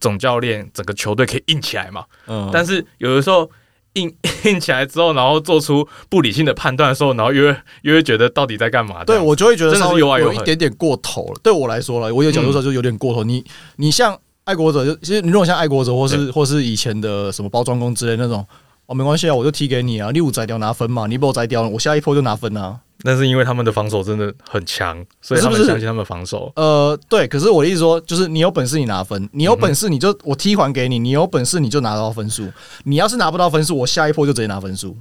[0.00, 2.04] 总教练整个球队可以硬起来嘛。
[2.26, 2.48] 嗯。
[2.52, 3.50] 但是有的时候
[3.94, 9.04] 硬 硬起来之后，然后做出不理性的判断的时候，然后又会又会觉得到底在干嘛？
[9.04, 11.40] 对，我就会觉得稍微有一点点过头了。
[11.42, 13.24] 对我来说了，我有角度说就有点过头。
[13.24, 13.44] 你
[13.76, 18.46] 你像爱国者，就其实你如果像爱国者，或是或是以前的什么包装工之类那种，
[18.86, 22.80] 哦，没关系啊，我就踢给你啊，你五摘掉拿分嘛，你把我摘掉，我下一波就拿分啊。
[23.02, 26.50] 那是因为他们的防守真的很强，所以他们相信他们的防守。
[26.56, 27.28] 呃，对。
[27.28, 32.50] 可是我的意思说，就是你有本事你拿分，你有本事你就我踢还给你，你有本事你就拿到分数。
[32.84, 34.96] 你要是拿不到分数，我下一波就直接拿分数。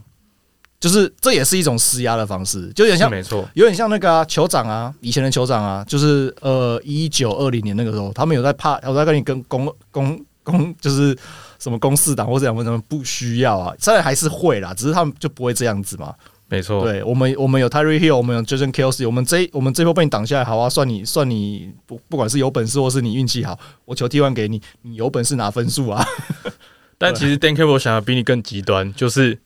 [0.80, 11.18] 就是这也是一种施压的方式，就有点像，没错，有点像那个啊，酋长啊，以前的酋长啊，就是呃，一九二零年那个时候，他们有在怕，我在跟你跟公公公，就是
[11.58, 16.14] 什么公四党或者两分，什么不需要啊，虽然还是会啦，只是他们就不会这样子嘛。
[16.54, 26.06] 没错，对我们，我们有 Tyreek Hill，我们有 Jason Kelce，我们这我们这波被你挡下来，好啊，算你算你不不管是有本事或是你运气好，我球踢完给你，你有本事拿分数啊。
[27.00, 29.40] 但其实 Dan Campbell 想要比你更极端，就是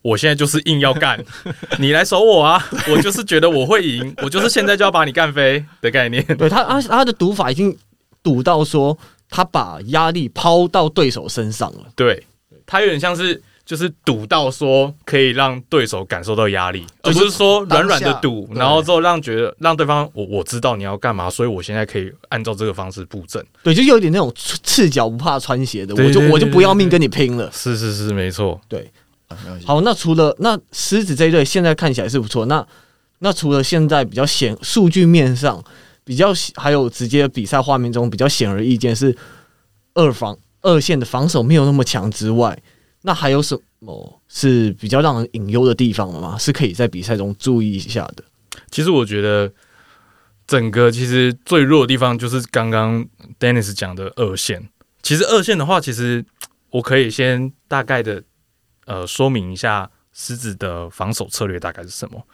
[0.00, 1.22] 我现在就是硬要干，
[1.78, 6.24] 你来守我啊，我就是觉得我会赢，我就是现在就要把你干飞的概念。
[6.38, 7.76] 对他，他他的赌法已经
[8.22, 8.96] 赌到说，
[9.28, 11.84] 他把压力抛到对手身上了。
[11.94, 12.24] 对，
[12.64, 13.42] 他有点像是。
[13.66, 23.44] 就是赌到说可以让对手感受到压力，而不是说软软的赌，然后之后让觉得让对方我我知道你要干嘛，所以我现在可以按照这个方式布阵。
[23.64, 27.50] 对，就有点那种赤脚不怕穿鞋的，我就我就不要命跟你拼了。
[27.52, 28.60] 是是是，没错。
[28.68, 28.88] 对，
[29.64, 32.64] 好，那除了那狮子这一队现在看起来是不错，那
[33.18, 35.60] 那除了现在比较显数据面上
[36.04, 39.16] 比较还有直接比赛画面中比较显而易见是
[39.94, 42.56] 二防二线的防守没有那么强之外。
[43.06, 46.36] 那还有什么是比较让人隐忧的地方了吗？
[46.36, 48.24] 是可以在比赛中注意一下的。
[48.68, 49.52] 其实我觉得，
[50.44, 53.06] 整个其实最弱的地方就是刚刚
[53.38, 54.68] Dennis 讲的二线。
[55.02, 56.24] 其实二线的话，其实
[56.70, 58.24] 我可以先大概的
[58.86, 62.26] 呃说明一下狮子的防守策略大概是什么。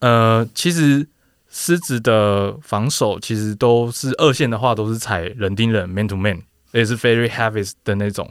[0.00, 1.08] 呃，其实
[1.48, 8.30] 狮子的防守其实都是二线的话，都是踩人盯人 man to man，也是 very heavy 的那种，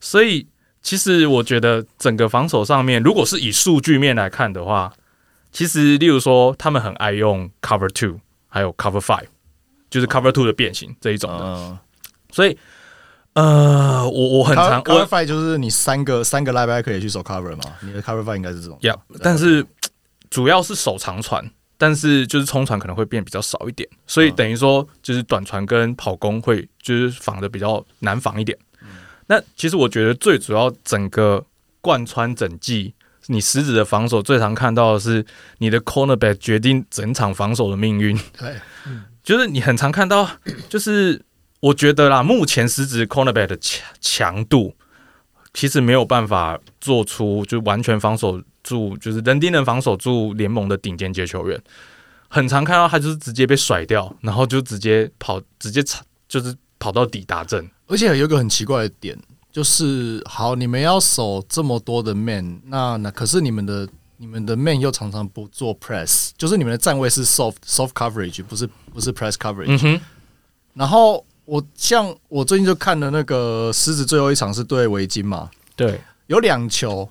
[0.00, 0.46] 所以。
[0.82, 4.92] 其实我觉得整个防守上面，如果是以数据面来看的话，
[5.52, 9.26] 其实例如说他们很爱用 cover two，还有 cover five，
[9.90, 11.78] 就是 cover two 的变形这一种的。
[12.32, 12.56] 所以，
[13.34, 17.64] 呃，我我很常 cover five 就是你三个三个 linebacker 可以去守 cover 嘛？
[17.82, 18.78] 你的 cover five 应该是这种。
[18.80, 19.66] Yeah，但是
[20.30, 28.56] 主要是守长传，但是就是冲传可能会变比较少一点，所以等于说就是短传跟跑攻会就是防的比较难防一点。
[29.30, 31.46] 那其实我觉得最主要，整个
[31.80, 32.92] 贯穿整季，
[33.26, 35.24] 你狮子的防守最常看到的是
[35.58, 38.18] 你的 cornerback 决定整场防守的命运。
[38.36, 38.56] 对，
[39.22, 40.28] 就是你很常看到，
[40.68, 41.24] 就是
[41.60, 44.74] 我觉得啦，目前狮子 cornerback 的强强度，
[45.54, 51.62] 其实没有办法做出就完全防守住，就是人盯人防守住联盟的顶尖接球员。
[52.26, 55.80] 很常看到他就是直接被甩掉，然后就直接跑，直接
[56.26, 57.70] 就是跑到底达阵。
[57.90, 59.18] 而且有一个很奇怪的点，
[59.50, 68.64] 就是好，你们要守这么多的 man，那那可是你们的你们的 man 又常常不做 press，就是你们的站位是 soft soft coverage，不是
[68.94, 70.00] 不是 press coverage。
[70.72, 77.10] 然后我像我最近就看了那个狮子最后一场是对围巾嘛，对，有两球，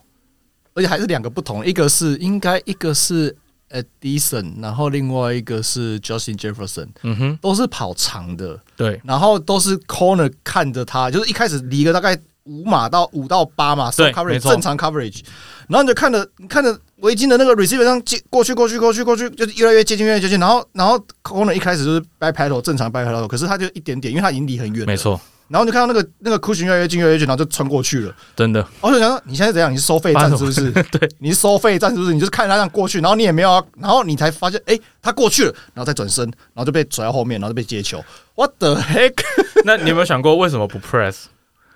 [0.73, 3.35] 而且还是两个不同，一个是应该一个是。
[3.71, 15.21] Addison，然后另外一个是 Justin Jefferson，嗯哼，都是跑长的，对，然后都是 corner 看着他，就是一开始离个大概五码到五到八码，对，coverage 正常 coverage，
[15.67, 25.19] 然后你就看着看着围巾的那个 receiver 上接过去过去过去过去，就是越来越接近越来越接近，然后然后 corner 一开始就是 back pedal 正常 back pedal，可是他就一点点，因为他已经离很远，没错。
[25.49, 28.65] 然后你就看到那个那个 cushion 越来越近越来越近，然后就穿过去了，真的。
[28.81, 29.71] 我就想说，你现在怎样？
[29.71, 30.71] 你是收费站是不是？
[30.91, 32.13] 对，你是收费站是不是？
[32.13, 38.03] 你就是看他这样过去，然后你也没有，然后你才发现，哎、欸，他过去了，然后再转身，然后就被甩到后面，然后就被接球。
[38.35, 39.15] What the heck？
[39.65, 41.25] 那你有没有想过为什么不 press？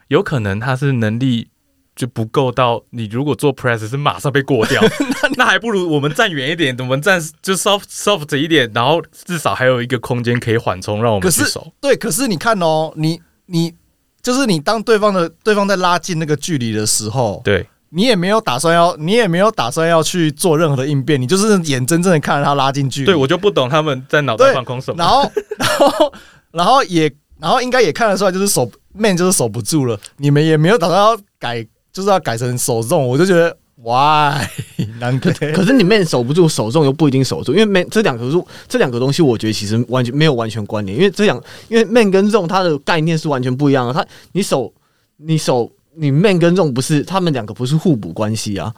[0.07, 1.47] 有可能他是能力
[1.95, 4.82] 就不够到，你如果做 press 是马上被过掉，
[5.21, 11.74] 那那还不如我们站远一点，我们站就 soft soft 一点，然后至少还有一个空间可以缓冲，让我们去守。
[11.82, 13.74] 对，可是你看哦，你你。
[14.22, 23.06] 就是你当对方的对方在拉近那个距离的时候，对，你也没有打算要，你也没有打算要去做任何的应变，你就是眼睁睁的看着他拉近距离。
[23.06, 24.98] 对，我就不懂他们在脑袋放空什么。
[24.98, 25.30] 然后，
[25.60, 26.14] 然后，
[26.52, 30.00] 然后也，然后应该也看得出来，就是守 man 就是守不住了。
[30.16, 33.54] 你们也没有打算要改，就是要改成守重，我就觉得。
[33.84, 34.47] Why？
[34.99, 43.93] 难可可是你 man 守不住，守重又不一定守住，因为 man 这两个是这两个东西，我觉得其实完全没有完全关联，因为这两因为 man 跟重它的概念是完全不一样的。
[43.93, 44.73] 它你守
[45.17, 48.73] 你守你 man 跟重不是他们两个不是互补关系啊。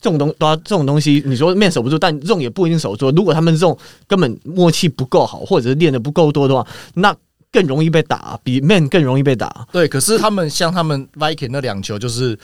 [0.00, 3.10] 这种东啊这种东西，你说 man 守不住，但重也不一定守住。
[3.10, 3.76] 如果他们这种
[4.06, 7.14] 根本默契不够好，或者是练的不够多的话，那
[7.52, 9.66] 更容易被打，比 man 更容易被打。
[9.70, 12.38] 对，可是他们像他们 Viking 那两球就是。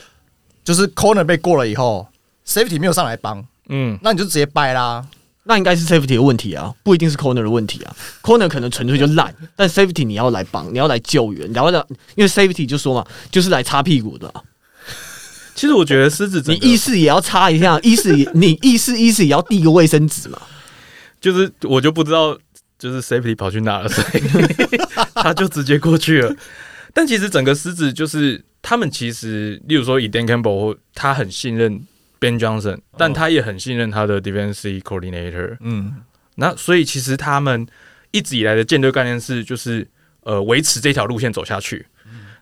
[0.65, 2.07] 就是 corner 被过了以后
[2.47, 5.05] ，safety 没有上来帮，嗯，那你就直接掰啦。
[5.45, 7.97] 那应该是 safety 的问题啊，不一定是 corner 的问题啊。
[8.23, 11.85] corner 可能纯粹就烂，但 safety 你要来帮，你要来救援，然后呢，
[12.15, 14.43] 因为 safety 就说嘛，就是来擦屁股的啊。
[15.57, 20.41] 其实我觉得狮子，你意识也要擦一下， 意识你意识意识也要递个卫生纸嘛。
[21.21, 22.39] 就是我就不知道，
[22.79, 24.23] 就是 safety 跑去哪了，所以
[25.15, 26.35] 他就直接过去了。
[26.93, 28.45] 但其实整个狮子就是。
[28.65, 31.85] 他们其实，例如说以 Dan Campbell，他很信任
[32.21, 35.57] Ben Johnson，但他也很信任他的 Defensive Coordinator。
[35.59, 35.97] 嗯，
[36.37, 37.67] 那所以其实他们
[38.13, 39.85] 一直以来的舰队概念是，就是
[40.21, 41.85] 呃维持这条路线走下去。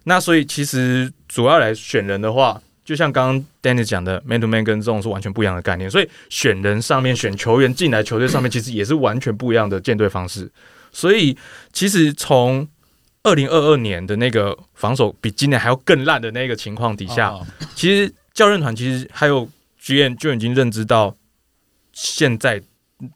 [0.05, 5.90] 那所以其实主要来选人的话，就像刚刚 Danny 讲的，Man to Man 跟这种是完全不一样的概念。
[5.90, 10.53] 所以选人上面选球员进来球队上面，其实也是完全不一样的舰队方式。
[10.92, 11.34] 所以
[11.72, 12.68] 其实从
[13.22, 17.34] 二零二二年的那个防守比今年还要更烂的那个情况底下，
[17.74, 19.48] 其实教练团其实还有
[19.82, 21.16] GM 就已经认知到，
[21.92, 22.62] 现在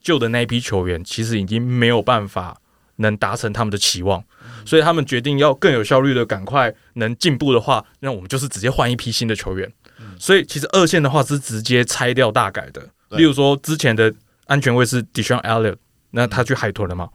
[0.01, 2.61] 旧的那一批球员其实已经没有办法
[2.97, 4.23] 能达成他们的期望，
[4.67, 9.73] 所以他们决定要更有效率的赶快能进步的话，那我们就是直接换一批新的球员。
[10.19, 14.13] 所以其实二线的话是直接拆掉大改的，例如说之前的
[14.47, 15.77] 安全卫是 Dishon Elliott，
[16.11, 17.09] 那他去海豚了嘛？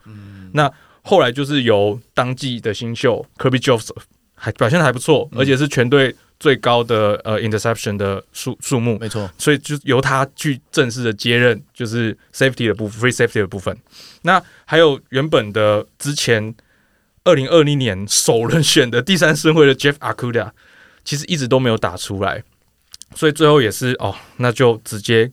[0.53, 0.71] 那
[1.02, 4.02] 后来就是由当季的新秀 Kirby Joseph
[4.36, 9.30] 还表现的还不错，而且是全队最高的呃 interception 的数数目，没错。
[9.38, 13.76] 所以就由他去正式的接任，就是 safety 的部分，free safety 的部分。
[14.22, 16.54] 那还有原本的之前
[17.24, 20.52] 二零二零年首轮选的第三顺位的 Jeff Okudah，
[21.04, 22.43] 其实一直都没有打出来，
[23.16, 25.32] 所以最后也是哦，那就直接。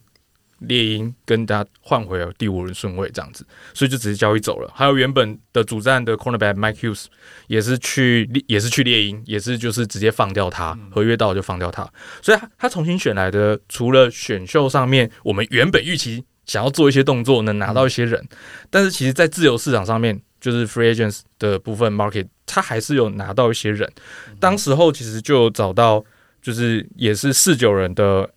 [0.60, 4.70] 猎鹰跟他换回了第五轮顺位这样子，所以就直接交易走了。
[4.74, 7.06] 还有原本的主战的 cornerback Mike Hughes
[7.46, 11.86] 也是去也是去猎鹰，也是就是直接放掉他，合约到就放掉他。
[12.22, 18.26] 所以他他重新选来的，除了选秀上面我们原本预期想要做一些动作，能拿到一些人，
[18.70, 23.92] 但是其实在自由市场上面，就是 free agents 的部分 market，他还是有拿到一些人。
[24.40, 26.02] 当时候其实就找到，
[26.40, 28.30] 就是也是四九人的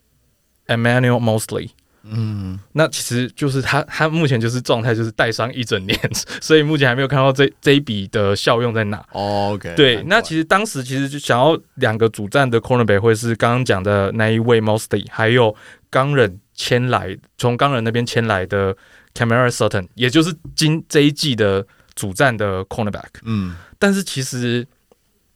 [0.67, 1.69] Emmanuel Moseley。
[2.03, 5.97] 嗯，那其实就是他，他目前就是状态就是带伤一整年，
[6.41, 8.97] 所以目前还没有看到这这一笔的效用在哪。
[9.11, 15.55] Oh, OK，对，那其实当时其实就想要两个主战的 cornerback 会是刚刚讲的那一位 Moseley，还有
[15.89, 18.75] 钢人签来从钢人那边签来的
[19.13, 23.09] Camarera Sutton，也就是今这一季的主战的 cornerback。
[23.23, 24.67] 嗯，但是其实。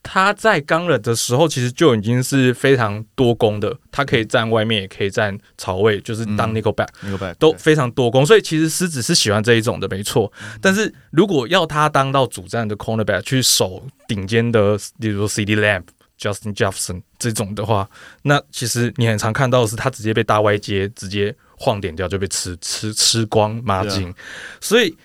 [0.04, 3.76] 他在刚了的时候，其实就已经是非常多攻的。
[3.90, 8.26] 他可以站外面，也可以站槽位，就是当 nickel back，嗯、都非常多攻。
[8.26, 10.32] 所以其实狮子是喜欢这一种的，没错。
[10.62, 15.84] 但是如果要他当到主战的 cornerback 去守顶尖的，例如说 CeeDee Lamb、
[16.20, 17.90] Justin Jefferson 这种的话，
[18.24, 24.10] 那其实你很常看到的是他直接被大外接直接晃点掉，就被吃吃吃光马金。
[24.10, 24.14] 啊、
[24.60, 24.96] 所以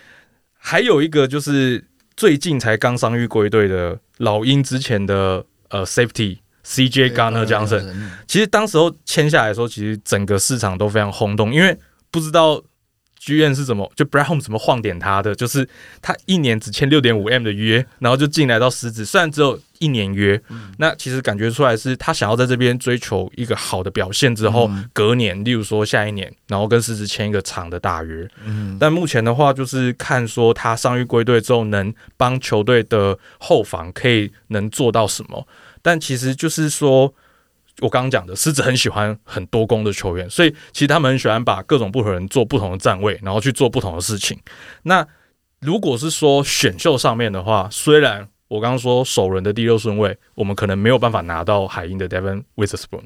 [0.59, 1.85] 还有一个就是
[2.19, 4.01] 最近才刚伤愈归队的。
[4.17, 7.95] 老鹰之前的呃 safety CJ Gardner Johnson，
[8.27, 11.79] 其实当时候签下来的时候，其实整个市场都非常轰动，因为
[12.11, 12.61] 不知道
[13.21, 15.35] GM 是怎么就 Brad Holmes 怎么晃点他的？
[15.35, 15.69] 就是
[16.01, 28.29] 他一年只签六点五 M 的约，然后就进来到狮子，虽然只有一年约，嗯、那其实感觉出来是他想要在这边追求一个好的表现之后，嗯、隔年，例如说下一年，然后跟狮子签一个长的大约。
[28.45, 35.47] 嗯，但目前的话，就是看说他伤愈归队之后，能帮球队的后防可以能做到什么？
[35.83, 37.13] 但其实就是说。
[37.81, 44.37] 我刚刚讲的狮子很喜欢很多攻的球员，所以其实他们很喜欢把各种不同人做不同的站位，然后去做不同的事情。
[44.83, 45.07] 那
[45.61, 53.05] 如果是说选秀上面的话，虽然我刚刚说首轮的第六顺位，我们可能没有办法拿到海鹰的 Devin Witherspoon，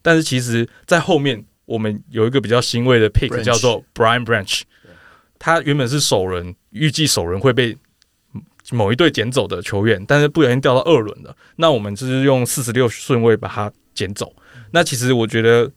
[0.00, 4.62] 但是其实在后面我们有一个比较欣慰的 pick 叫做 Brian Branch，
[5.38, 7.76] 他原本是首轮，预计首轮会被
[8.70, 11.36] 某一队捡走的球员，但是不小心掉到二轮了。
[11.56, 13.70] 那我们就是用四十六顺位把他。
[13.96, 14.32] 捡走，
[14.70, 15.72] 那其实我觉得，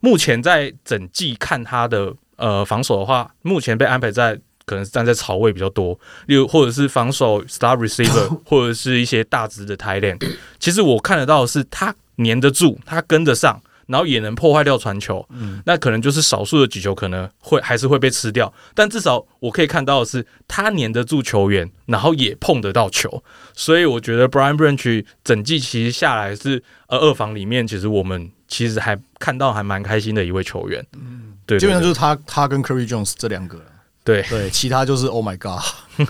[0.00, 10.24] 目前在整季看他的呃防守的话，目前被安排在可能站在槽位比较多，例如或者是防守 star receiver， 或者是一些大值的 tight end。
[10.58, 13.60] 其实我看得到的是他粘得住，他跟得上。
[13.86, 23.22] 然后也能破坏掉传球，嗯，那可能就是少数的几球可能会还是会被吃掉，但至少我可以看到的是他粘得住球员，然后也碰得到球，
[23.54, 33.60] 所以我觉得 Brian Branch 整季其实下来是呃二防里面，其实我们其实还看到还蛮开心的一位球员，嗯，对，基本上就是他他跟 Curry Jones 这两个，
[34.02, 34.22] 对。
[34.28, 35.62] 对，其他就是 Oh my God，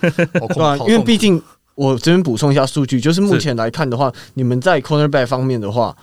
[0.55, 1.43] 对啊，因为毕竟
[1.75, 5.95] 我这边补充一下数据，就是目前来看的话，你们在 Cornerback 方面的话。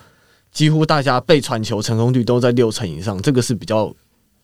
[0.54, 3.92] 几乎大家被传球成功率都在六成以上，这个是比较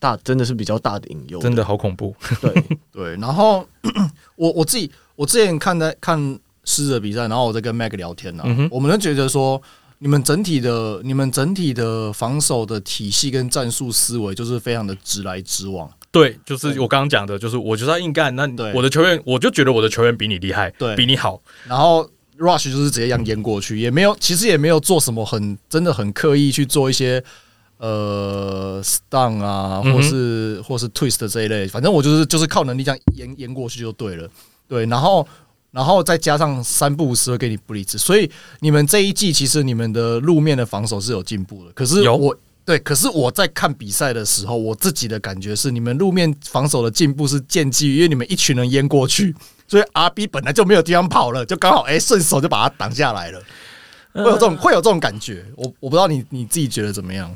[0.00, 1.38] 大，真的是比较大的隐忧。
[1.38, 2.14] 真的好恐怖。
[2.42, 3.64] 对 对，然后
[4.34, 6.18] 我我自己，我之前看在看
[6.64, 9.62] 狮子的比赛，然后我在跟 Mac 聊天呢、啊，嗯、我们都觉得说，
[10.00, 15.88] 你们整体的、你们整体的防守的体系跟战术思维，就是非常的直来直往。
[16.10, 18.34] 对，就是我刚刚讲的，就是我就是要硬干。
[18.34, 21.40] 那我的球员，我就觉得我的球员比你厉害，对，比你好。
[21.68, 22.10] 然后。
[22.40, 27.22] Rush 就是直接这样淹过去，也没有，其实也没有做什么很真的很刻意去做一些
[27.76, 34.26] 呃 stun 啊，或是、嗯、或是 twist 这一类，反正我就是就是靠能力这样淹淹过去就对了，
[34.66, 35.28] 对，然后
[35.70, 38.30] 然后再加上三不五时会给你 blitz，所以
[38.60, 42.34] 你们这一季其实你们的路面的防守是有进步的，可是我
[42.64, 49.34] 对，可是我在看比赛的时候，我自己的感觉是你们路面防守的进步是建基于因为你们一群人淹过去。
[49.70, 53.40] 所以 RB 本来就没有地方跑了，就刚好哎顺手就把它挡下来了，
[54.12, 55.46] 会有这种会有这种感觉。
[55.54, 57.32] 我我不知道你你自己觉得怎么样？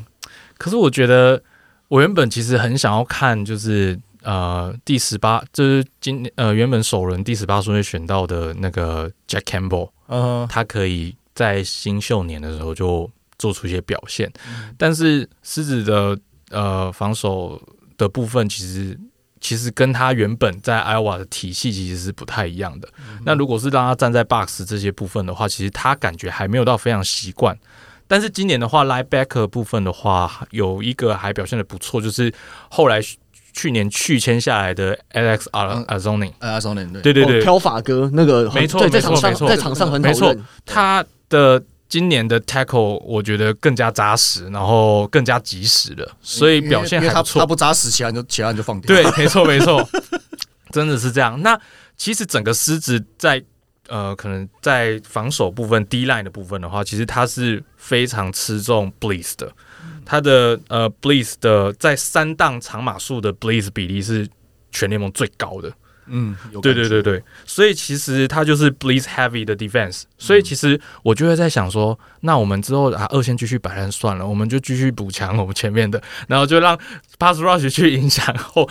[0.58, 1.40] 可是我觉得
[1.86, 13.08] 我原本其实很想要看，就是呃第十八，就是今呃原本首轮第十八顺位选到的那个 Jack Campbell，嗯，他可以在新秀年的时候就
[13.38, 14.32] 做出一些表现，
[14.76, 16.18] 但是狮子的
[16.50, 17.62] 呃防守
[17.96, 18.98] 的部分其实。
[19.44, 22.88] 其实跟他原本在 Iowa 的体系其实是不太一样的。
[22.96, 27.54] 嗯、那如果是让他站在 box 这些部分的话，其实他感觉还没有到非常习惯。
[28.08, 32.32] 但是今年的话，linebacker 部分的话，有一个还表现的不错，就是
[32.70, 33.02] 后来
[33.52, 40.34] 去年续签下来的 Alex Arzonin，Arzonin 对对对，飘法哥那个没错，在场上在场上很没错，
[40.64, 41.62] 他的。
[41.94, 47.38] 今年的 tackle 我觉得更加扎实，然后更加及时了，所以表现还不错。
[47.38, 48.88] 他不扎实，其他人就其他人就放掉。
[48.88, 49.88] 对，没错没错，
[50.74, 51.40] 真的是这样。
[51.40, 51.56] 那
[51.96, 53.40] 其实整个狮子在
[53.86, 59.52] 呃，可能在防守部分 D line 的部分的话，其实他是非常吃重 blitz 的。
[60.04, 64.28] 他的呃 blitz 的在三档长码数的 blitz 比例是
[64.72, 65.72] 全联盟最高的。
[66.06, 76.78] 嗯，对对对对，所以其实它就是 blitz heavy 的 defense，所以其实我就会在想说，那我们之后啊二线继续摆烂算了，我们就继续补强我们前面的， 然后就让
[77.18, 78.68] pass rush 去影响后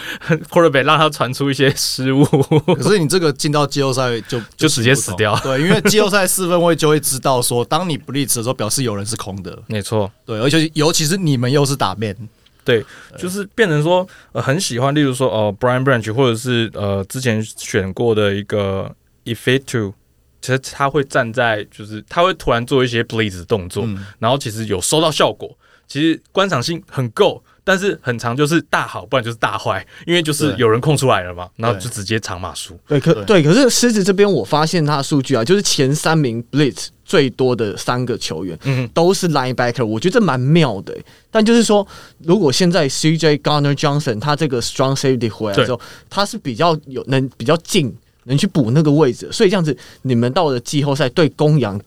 [0.49, 2.23] quarterback 让他传出一些失误。
[2.75, 12.15] 可是你这个进到季后赛就就，就直接死掉，对，因为季后赛四分位就会知道说，当你 blitz 的时候，表示有人是空的，没错，对，而且尤其是你们又是打 man。
[12.63, 12.85] 对，
[13.17, 18.93] 就是变成说，呃，很喜欢，例如说，哦、呃，Brian Branch，或者是呃，之前选过的一个
[19.25, 19.93] ，if it to
[20.41, 25.57] 其实他会站在，就是他会突然做一些 e e d 的动作，嗯、然后其实有收到效果，
[25.87, 27.43] 其实观赏性很够。
[27.63, 32.77] 但是很长就是大好，不然就是大坏，因为就是有人空出来了嘛，然后就直接长码输。
[32.87, 40.93] 对，可对，可是狮子这边我发现他的数据啊，就是前三名 blitz 最多的三个球员，嗯，都是 linebacker，我觉得这蛮妙的。
[41.31, 41.87] 但就是说，
[42.19, 47.95] 如果现在 CJ Gardner Johnson 他这个 strong safety 回来之后，他是比较有能比较近，
[48.25, 51.79] 能去补那个位置，所以这样子你们到了季后赛对公羊。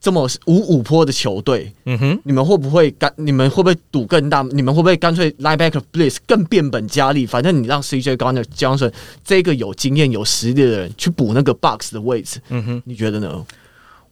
[0.00, 3.12] 这么五五坡的球队，嗯哼，你们会不会干？
[3.16, 4.40] 你们会不会赌更大？
[4.50, 7.26] 你们会不会干脆 linebacker blitz 更变本加厉？
[7.26, 8.90] 反正你让 CJ Gardner-Johnson
[9.22, 13.44] 这个有经验、有实力的人去补那个 box 的位置，嗯哼，你觉得呢？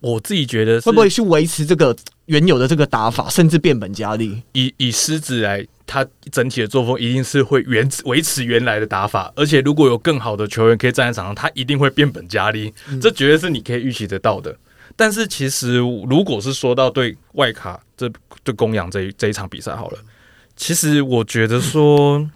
[0.01, 4.41] 我自己觉得会不会去维持这个原有的这个打法，甚至变本加厉？
[4.53, 14.55] 以以狮子来，他整体的作风一定是会原维持原来的打法，而且如果有更好的球员可以站在场上，他一定会变本加厉，嗯、这绝对是你可以预期得到的。
[14.99, 18.11] 但是其实，如果是说到对外卡这
[18.42, 19.99] 对公羊这一这一场比赛好了，
[20.57, 22.28] 其实我觉得说，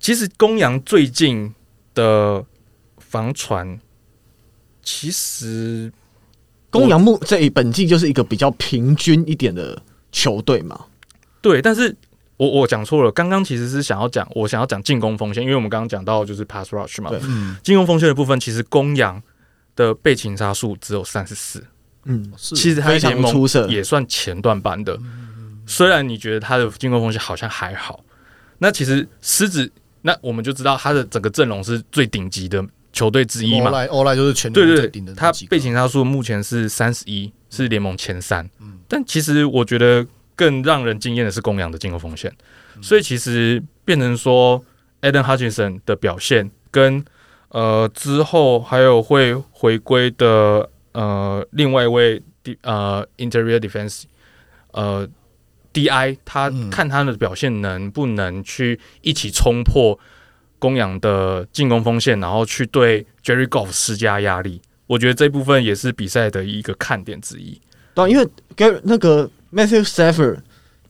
[0.00, 1.54] 其实公羊最近
[1.92, 2.42] 的
[2.96, 3.78] 防传，
[4.82, 5.92] 其实
[6.70, 9.78] 公羊目这一本季就是一个比较平均一点的
[10.10, 10.86] 球队嘛。
[11.42, 11.94] 对，但是
[12.38, 19.22] 我我讲错了，刚刚其实是想要讲我想要讲进攻锋线，因为我们刚刚讲到就是 pass rush 嘛，嗯，进攻锋线的部分其实公羊。
[19.76, 21.62] 的被擒杀数只有三十四，
[22.04, 24.98] 嗯，其实他联盟也算前段班的。
[25.66, 28.02] 虽然你觉得他的进攻风险好像还好，
[28.58, 29.70] 那其实狮子，
[30.00, 33.70] 那我们就知道他的整个阵容是最顶级的球队之一嘛。
[33.88, 38.48] 欧莱就是全对对对，他被擒杀数目前是三十一，是联盟前三。
[38.88, 42.32] 但其实我觉得更让人惊艳的是公羊的进攻风险，
[42.80, 44.64] 所以其实变成说
[45.02, 47.04] ，Aidan Hutchinson 的表现跟。
[47.56, 52.22] 呃，之后还有会回归的呃，另外一位
[52.60, 54.02] 呃，interior defense
[54.72, 55.08] 呃
[55.72, 59.98] ，DI，他看他的表现能不能去一起冲破
[60.58, 64.60] 公羊的进攻锋线，然后去对 Jerry Golf 施加压力。
[64.86, 67.58] 我觉得这部分也是比赛的一个看点之一。
[67.94, 70.40] 对，因为 Gary 那个 Matthew Stafford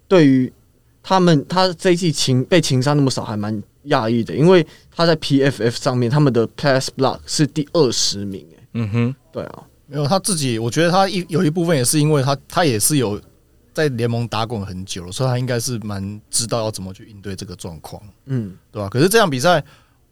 [0.08, 0.52] 对于
[1.00, 3.62] 他们他这一季情被情杀那么少，还蛮。
[3.89, 13.20] 讶异的，因为他在 PFF 上面，他们的 pass block 是第二十名，欸，嗯哼，对啊，没有他自己，我觉得他一有一部分也是因为他，他也是有
[13.72, 18.89] 在联盟打滚很久了，所以他应该是蛮知道要怎么去应对这个状况，嗯，对吧？
[18.89, 19.62] 可是这场比赛，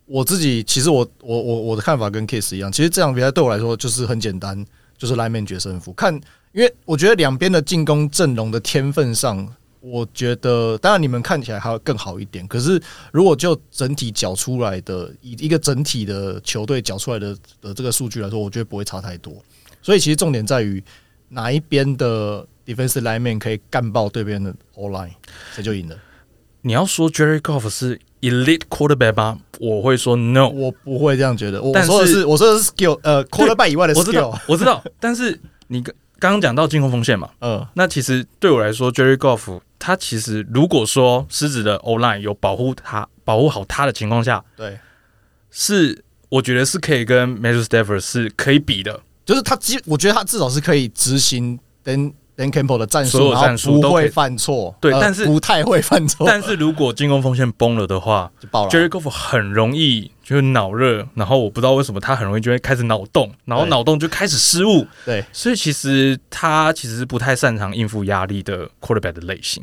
[0.06, 4.64] 我自己其实我我我我的看法跟 Case 一样，其实这场比赛对我来说就是很简单，
[4.96, 5.92] 就是 Lineman 决胜负。
[5.94, 6.14] 看，
[6.52, 9.52] 因为我觉得两边的进攻阵容的天分上。
[9.86, 12.46] 我觉得，当然你们看起来还要更好一点。
[12.48, 12.80] 可是，
[13.12, 19.34] 如果就整体缴出来的，以一个整体的球队缴出来的的这个数据来说，我觉得不会差太多。
[19.82, 20.82] 所以，其实重点在于
[21.28, 25.10] 哪一边的 defensive lineman 可以干爆对边的 O-line，
[25.54, 25.96] 谁就赢了。
[26.62, 29.38] 你要说 Jerry Goff 是 elite quarterback 吗？
[29.60, 31.62] 我会说 no，我不会这样觉得。
[31.62, 34.82] 我说的是，我说的是 skill，呃，quarterback 以外的 skill，我知道，我知道。
[34.98, 39.60] 但是你刚刚讲到进攻锋线嘛， 嗯，那其实对我来说，Jerry Goff。
[39.86, 44.78] 他其实，如果说狮子的 O-line 有保护他、保护好他的情况下，对，
[45.50, 49.02] 是我觉得是可以跟 Matthew Stafford 是可以比的。
[49.26, 54.74] 就是他基，我觉得他至少是可以执行 Dan Dan Campbell 的战术，所有战术不会犯错。
[54.80, 56.26] 对，但是不太会犯错。
[56.26, 58.70] 但是如果进攻锋线崩了的话， 就爆了。
[58.70, 64.86] Jerry Goff 很容易就是脑热，然后我不知道为什么他很容易就会开始脑洞，然后脑洞就开始失误。
[65.04, 69.62] 对，所以其实他其实是不太擅长应付压力的 Quarterback 的类型。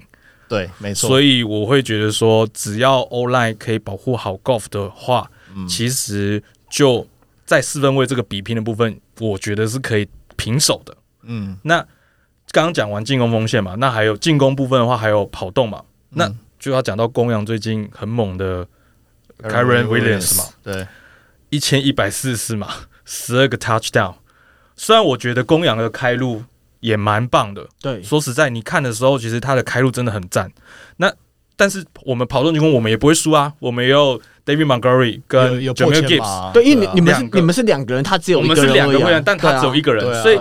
[0.52, 1.08] 对，没错。
[1.08, 7.08] 所以我会觉得说，只要 online 可以保护好 golf 的话，嗯，其实就
[7.46, 10.94] 在四分位这个比拼的部分，我觉得是可以平手的。
[11.22, 11.78] 嗯，那
[12.52, 18.68] 刚刚讲完进攻锋线嘛，那还有进攻部分的话，还有跑动嘛，嗯，那就要讲到公羊最近很猛的
[19.42, 20.86] Karen Williams 嘛，对，
[21.50, 22.68] 一千一百四十四码，
[23.06, 24.16] 十二个 Touchdown。
[24.76, 26.44] 虽然我觉得公羊的开路。
[26.82, 28.04] 也蛮棒的，对。
[28.04, 30.52] 说实在，你看的时候，其实他的开路真的很赞。
[30.98, 31.12] 那
[31.56, 33.54] 但是我们跑动进攻，我们也不会输啊。
[33.60, 40.22] 我们有 David Montgomery 跟 Jahmyr Gibbs，对，因为你你们是你们是两个人，他只有一个人，我们是两个人，但他只有一个人。
[40.22, 40.40] 所以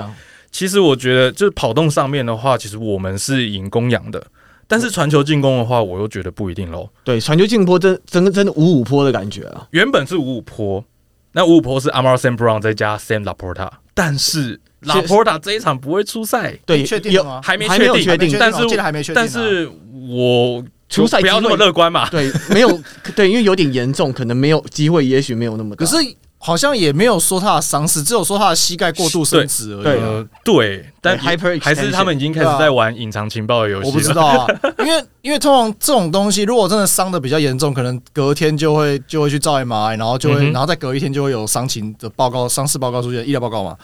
[0.51, 4.22] 其实我觉得，就是跑动上面的话，其实我们是赢公羊的。
[4.66, 6.88] 但是传球进攻的话，我又觉得不一定喽。
[7.05, 9.66] 对，传球进攻真真的真的五五坡的感觉啊。
[9.72, 10.84] 原本是五五坡，
[11.32, 12.36] 那五五坡是 Amon-Ra St.
[12.36, 13.68] Brown 再加 Sam LaPorta，
[14.01, 14.61] 但是。
[14.84, 17.38] 拉波达这一场不会出赛，对，确定吗？
[17.44, 19.14] 还没确定，但是还没确定。
[19.14, 19.70] 但是
[20.09, 22.09] 我出赛不要那么乐观嘛？
[22.09, 22.80] 对，没有
[23.14, 25.84] 对，因为有点严重，可能没有机会，也许没有那么大。
[25.84, 25.96] 可是
[26.43, 29.82] 好像也没有说他的伤势，只有说他的膝盖过度伸直而已。
[29.82, 33.86] 对，对，但还是他们已经开始在玩隐藏情报的游戏。
[33.86, 34.47] 我不知道啊，
[34.78, 43.76] 因为因为通常这种东西，如果真的伤的比较严重，可能隔天就会就会去照 MRI，然后就会，然后再隔一天就会有伤情的报告、伤势报告出现，医疗报告嘛。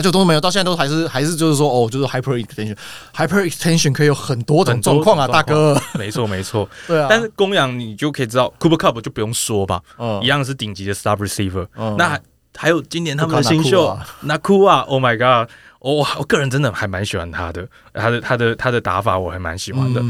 [0.00, 5.80] 啊，就都没有，到现在都还是还是就是说，哦，就是 hyper extension，hyper extension 可以有很多种状况啊，大哥。
[5.98, 6.68] 没错，没错。
[6.88, 7.06] 对啊。
[7.10, 11.66] 但是公羊你就可以知道，Cooper Kupp 就不用说吧，嗯，一样是顶级的 star receiver。
[11.76, 11.94] 嗯。
[11.98, 12.18] 那
[12.56, 20.02] 还有今年他们的新秀 Nacua，Oh my god，我我个人真的还蛮喜欢他的，他的他的他的打法我还蛮喜欢的。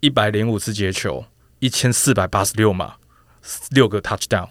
[0.00, 1.24] 一百零五次接球，
[1.58, 2.94] 一千四百八十六码，
[3.70, 4.48] 六个 touchdown。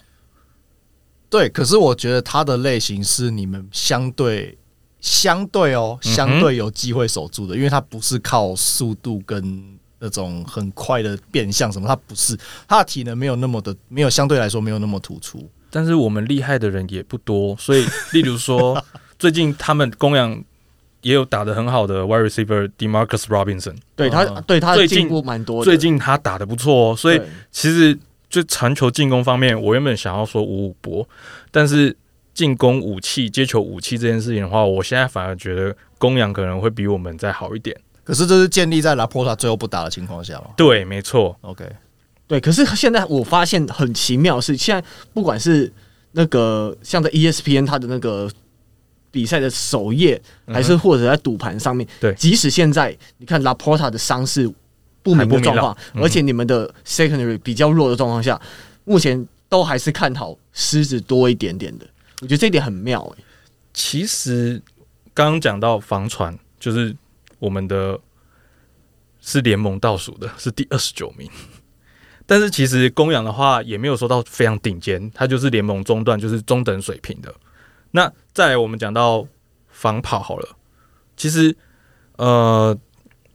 [1.33, 4.55] 对，可是我觉得他的类型是你们相对
[4.99, 15.43] 相对哦，相对有机会守住的，嗯、因为他不是靠速度跟那种很快的变向什么，他不是，他的体能没有那么的，没有相对来说没有那么突出。
[15.71, 18.79] 但是我们厉害的人也不多，所以例如说
[19.17, 20.39] 最近他们公羊
[21.01, 27.19] 也有打得很好的 wide receiver Demarcus Robinson，对他对他进步蛮多的，最近他打得不错哦，所以
[27.49, 27.97] 其实。
[28.33, 31.07] 就传球进攻方面，我原本想要说五五波，
[31.51, 31.95] 但是
[32.33, 37.79] 进攻武器、接球武器这件事情的话，我现在反而觉得公羊可能会比我们再好一点。
[38.03, 40.45] 可是这是建立在拉波塔最后不打的情况下吗？
[40.57, 41.37] 对，没错。
[41.41, 41.63] OK，
[42.25, 42.39] 对。
[42.39, 45.71] 可是现在我发现很奇妙的是，现在不管是
[46.13, 48.27] 那个像在 ESPN 它的那个
[49.11, 54.51] 比赛的首页，还是或者在赌盘上面，对，即使现在你看拉波塔的伤势。
[55.03, 58.41] 不明的状况，而且你们的 secondary 比较弱的状况下，
[58.85, 61.85] 目前都还是看好狮子多一点点的。
[62.21, 63.23] 我觉得这一点很妙诶。
[63.73, 64.61] 其实
[65.13, 66.95] 刚刚讲到防传，就是
[67.37, 67.99] 我们的
[69.19, 71.29] 是联盟倒数的，是第二十九名。
[72.25, 77.35] 但是其实公羊的话也没有说到非常顶尖，它就是联盟中段，就是中等水平的。
[77.91, 79.27] 那再来我们讲到
[79.67, 80.55] 防跑好了，
[81.17, 81.53] 其实
[82.15, 82.77] 呃。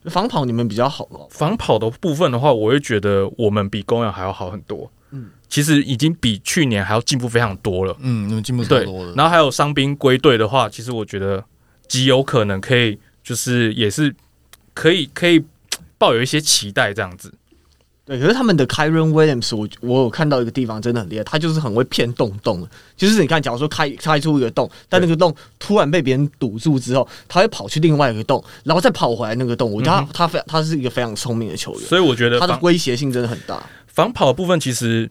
[0.05, 1.27] 防跑你们比较好哦。
[1.29, 4.91] 防跑的部分的话，我会觉得我们比公羊还要好很多。
[5.11, 7.95] 嗯，其实已经比去年还要进步非常多了。
[7.99, 9.13] 嗯，你们进步太多了。
[9.15, 11.43] 然后还有伤兵归队的话，其实我觉得
[11.87, 14.15] 极有可能可以，就是也是
[14.73, 15.43] 可以可以
[15.97, 17.33] 抱有一些期待这样子。
[18.09, 22.67] 对，可是他们的 Kyren Williams，我我有看到一个地方真的很厉害，他就是很会骗洞洞。
[22.97, 29.71] 就是你看，假如说开开出一个洞，但那个洞突然被别人堵住之后，他会跑去另外一个洞，然后再跑回来那个洞。
[29.71, 33.63] 我觉得他、嗯、他非他是一个非常聪明的球员，所以我觉得他的威胁性真的很大。
[33.85, 35.07] 防跑的部分其实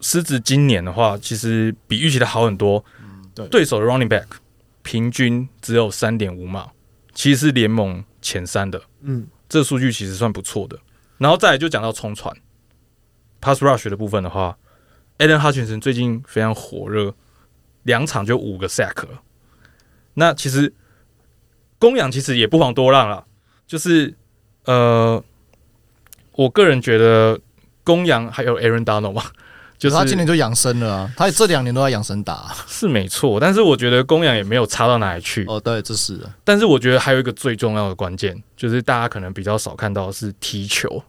[0.00, 2.84] 狮子今年的话，其实比预期的好很多。
[3.02, 4.26] 嗯，对，对手的 Running Back
[4.84, 6.68] 平均只有三点五码，
[7.14, 8.80] 其实是联盟前三的。
[9.00, 10.78] 嗯，这个数据其实算不错的。
[11.22, 12.36] 然后再来就讲到冲传
[13.40, 14.58] ，pass rush 的部分的话
[15.18, 17.14] ，Aidan Hutchinson 最近非常火热，
[17.84, 19.04] 两场就五个 sack。
[20.14, 20.74] 那其实
[21.78, 23.24] 公羊其实也不遑多让了，
[23.66, 24.14] 就是
[24.64, 25.22] 呃，
[26.32, 27.38] 我个人觉得
[27.84, 29.22] 公羊还有 Aaron Donald 嘛。
[29.78, 33.40] 就是他今年就养生了啊，他这两年都在养生打，啊，是没错。
[33.40, 35.44] 但是我觉得公羊也没有差到哪里去。
[35.48, 36.32] 哦，对，这是的。
[36.44, 41.02] 但是我觉得还有一个最重要的关键，就是大家可能比较少看到的是踢球。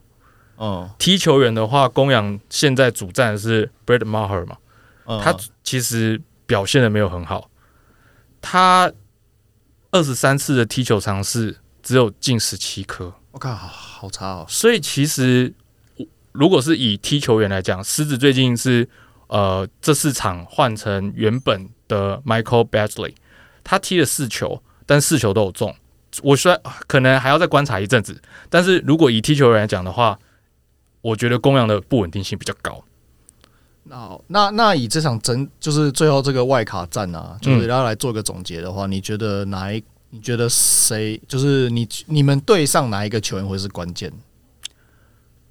[0.56, 4.56] 哦，踢球员的话，公羊现在主战的是 Brad Maher 嘛，
[5.06, 7.50] 嗯，他其实表现的没有很好，
[8.40, 8.92] 他
[9.90, 14.46] 二十三次的踢球尝试只有进十七颗，我靠，好差哦。
[14.48, 15.54] 所以其实。
[16.36, 18.88] 如果是以踢球员来讲，狮子最近是
[19.28, 23.14] 呃这四场换成原本的 Michael Badgley，
[23.62, 25.72] 他踢了四球，但四球都有中。
[26.24, 30.18] 我虽然可能还要再观察一阵子，但是如果以踢球员来讲的话，
[31.04, 32.82] 我觉得公羊的不稳定性比较高。
[33.82, 39.84] 那那那以这场整就是最后这个外卡战啊，就是要来做一个总结的话，嗯、你觉得哪一？
[40.08, 41.20] 你觉得谁？
[41.28, 44.10] 就是你你们队上哪一个球员会是关键？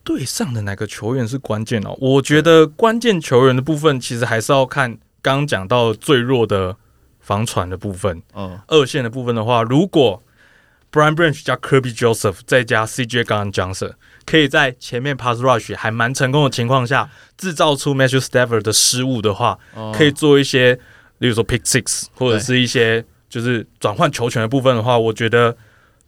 [0.03, 1.95] 对上的哪个球员是关键哦？
[2.01, 6.75] 我觉得关键球员的部分，其实还是要看刚刚讲到最弱的
[7.19, 8.23] 防传的部分。
[8.33, 10.23] 嗯，二线的部分的话，如果
[10.91, 13.93] Brian Branch 加 Kirby Joseph 再加 CJ Gardner Johnson
[14.25, 19.57] 可以在前面 Pass Rush 还蛮成功的情况下，制造出 Matthew Stafford 的失误的话，
[19.93, 20.75] 可以做一些，
[21.19, 25.55] 例如说 Pick Six 或者是一些就是转换球权的部分的话，我觉得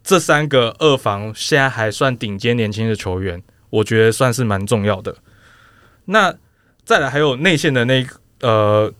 [0.02, 3.42] 这三个二防现在还算顶尖年轻的球员。
[3.68, 5.14] 我觉得算是蛮重要的。
[6.06, 6.32] 那
[6.84, 8.06] 再来还有内线的那
[8.40, 8.90] 呃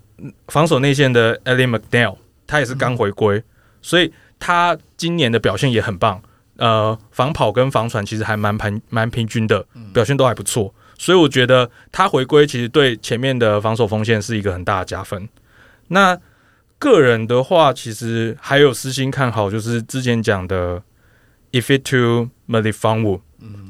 [0.49, 2.17] 防守内线的 Ellie McNeil，
[2.49, 3.43] 他也是刚回归，
[3.81, 6.21] 所以他今年的表现也很棒。
[6.59, 10.75] 呃，防跑跟防传其实还蛮平蛮平均的，表现都还不错。
[10.99, 15.29] 所以我觉得他回归其实对前面的防守锋线是一个很大的加分。
[15.89, 16.19] 那
[16.79, 20.83] 个人的话，其实还有私心看好，就是之前讲的
[21.53, 23.21] If it to Melifonwu。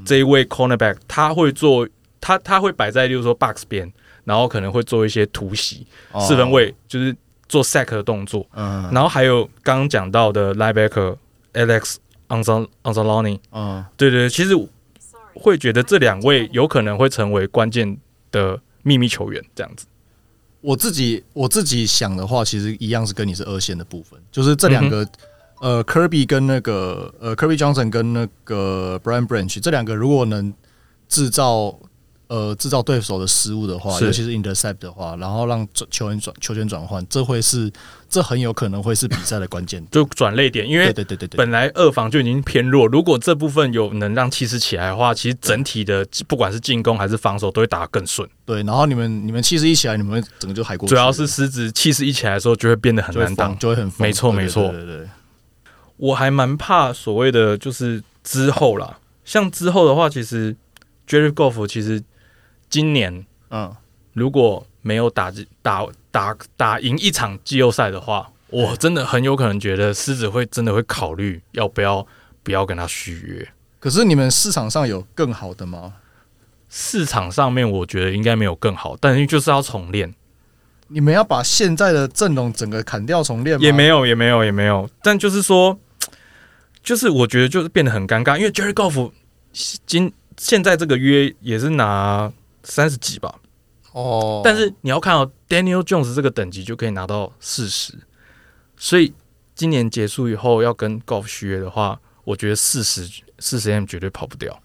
[0.06, 1.86] 这一位 cornerback 他会做
[2.20, 3.92] 他他会摆在，例如说 box 边，
[4.24, 5.84] 然后可能会做一些突袭
[6.20, 7.14] 四分位，就是
[7.48, 8.46] 做 sack 的动作。
[8.54, 11.16] 嗯，然后还有刚刚讲到的 linebacker
[11.52, 11.96] Alex
[12.28, 13.38] Anzalone。
[13.52, 14.54] 嗯，对对，其实
[15.34, 17.96] 会觉得这两位有可能会成为关键
[18.30, 19.86] 的秘密球员，这样子。
[20.60, 25.08] 我自己我自己想的话，其实一样是跟你是二线的部分，就是这两个。
[25.60, 30.52] 呃，Kirby 跟那个呃，Kirby Johnson 跟那个 Brian Branch 这两个如果能
[31.08, 31.78] 制造。
[32.28, 37.70] 呃，制造对手的失误的话，尤其是 intercept 的话，然后让球员转球权转换，这会是
[38.08, 40.68] 这很有可能会是比赛的关键，就转泪点。
[40.68, 48.28] 因为对对对对，本来二防就已经偏弱，如果这部分有能让气势起来的话，其实整体的不管是进攻还是防守都会打得更顺。
[48.44, 50.88] 对，然后你们你们气势一起来，你们整个就海过。
[50.88, 54.68] 主要是狮子气势一起来的时候，就会变得很难挡，就会很没错没错。
[54.72, 55.08] 对对，
[55.96, 60.56] 我还蛮怕所谓的就是之后啦，像之后的话，其实
[61.08, 62.02] Jerry Golf 其实。
[62.68, 63.74] 今年，嗯，
[64.12, 72.06] 如果没有打打打打赢一场季后赛的话，我真的很有可能觉得狮子会真的会考虑要不要
[72.42, 73.48] 不要跟他续约。
[73.80, 75.94] 可是你们市场上有更好的吗？
[76.68, 80.14] 市场上面我觉得应该没有更好，但是就是要重练。
[80.88, 83.64] 你们要把现在的阵容整个砍掉重练吗？
[83.64, 84.88] 也没有，也没有，也没有。
[85.02, 85.78] 但就是说，
[86.82, 89.10] 就是我觉得就是变得很尴尬，因为 Jerry Golf
[89.84, 92.32] 今现在这个约也是拿。
[92.66, 93.32] 三十几吧，
[93.92, 97.94] 哦，但是你要看到 Daniel Jones 这个等级就可以拿到四十，
[98.76, 99.14] 所以
[99.54, 103.08] 今年结束以后要跟 Golf 续约的话，我觉得四十
[103.38, 104.60] 四十 M 绝对跑不掉。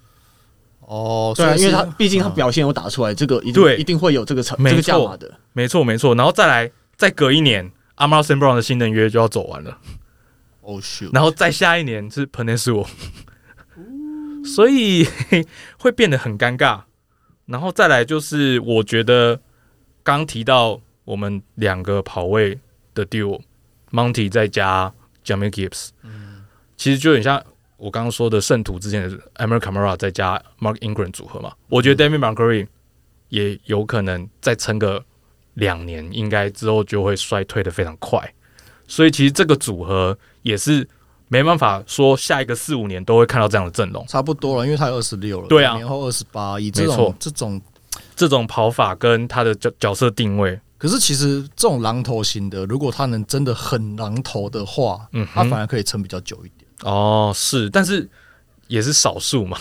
[0.79, 6.15] 哦，对啊，因为他毕竟他表现有打出来，这个一定一定会有这个成这个价码的，没错没错。
[6.15, 8.37] 然后再来再隔一年 St.
[8.37, 9.77] Brown 的新人约就要走完了，
[11.13, 12.87] 然后再下一年是 Penei Sewell，
[14.43, 15.07] 所以
[15.79, 16.81] 会变得很尴尬。
[17.51, 19.39] 然后再来就是，我觉得
[20.03, 22.57] 刚提到我们两个跑位
[22.95, 24.93] 的 duo，Monty 再加
[25.25, 26.45] Jahmyr Gibbs，嗯，
[26.77, 27.43] 其实就很像
[27.75, 31.53] 我刚刚说的圣徒之前的 Alvin Kamara 再加 Mark Ingram 组合嘛。
[31.67, 32.67] 我觉得 David Montgomery
[33.27, 35.03] 也有可能再撑个
[35.55, 38.33] 两年，应该之后就会衰退的非常快。
[38.87, 40.87] 所以其实这个组合也是。
[41.31, 47.61] 没办法说下一个四五年都会看到这样的阵容，差不多了，因为他二十六了，对啊，年后二十八，以这种这种
[48.17, 56.69] 这种跑法跟他的角角色定位，可是其实这种狼头型的，如果他能真的很狼头的话，嗯，他反而可以撑比较久一点。
[56.83, 58.09] 哦，是，但是
[58.67, 59.57] 也是少数嘛，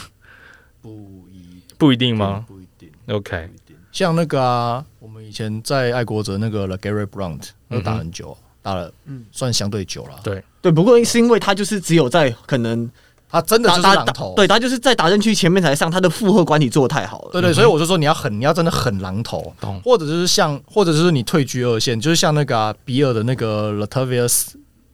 [0.83, 2.45] 不一不一定吗？
[2.49, 3.49] 不一定，OK，
[3.93, 8.37] 像那个啊，我们以前在爱国者那个 LeGarrette Blount 都打很久。
[8.63, 10.21] 打了，嗯，算相对久了。
[10.23, 12.89] 对对，不过是因为他就是只有在可能
[13.31, 17.31] 他真的就是狼头，对他就是在打阵区前面才上，他的负荷管理做的太好了。
[17.33, 19.55] 对对，所以我就说你要很，你要真的很狼头，
[19.85, 24.49] 或者就是像，或者就是你退居二线，就是像那个比尔的那个 Latavius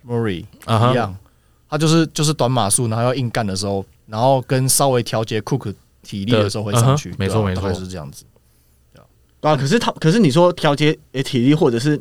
[0.07, 1.17] Murray 一样，
[1.69, 7.13] 他就是就是短码数，然后要硬干的时候，然后跟稍微调节 Cook 体力的时候会上去。
[7.19, 8.25] 没错没错，是这样子。
[9.41, 12.01] 对啊，可是他，可是你说调节诶体力或者是。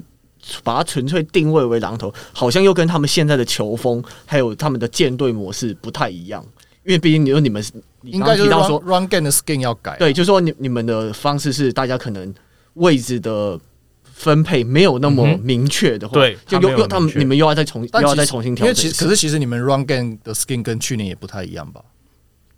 [0.64, 6.46] 把它纯粹定位为狼头，好像又跟他们现在的球风还有他们的舰队模式不太一样。
[6.84, 7.64] 因为毕竟你说你们
[8.04, 12.32] 应该提到说 run game 的 skin 要改，对，就是说你你们的方式是大家可能
[12.76, 13.60] 位置的
[14.04, 18.68] 分配没有那么明确的话，对，就又又他们你们又要再重又要再重新调整。
[18.68, 21.82] 因为其实可是其实你们 run game 的 skin 跟去年也不太一样吧？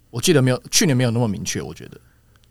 [0.10, 1.98] 我记得没有去年没有那么明确，我觉得。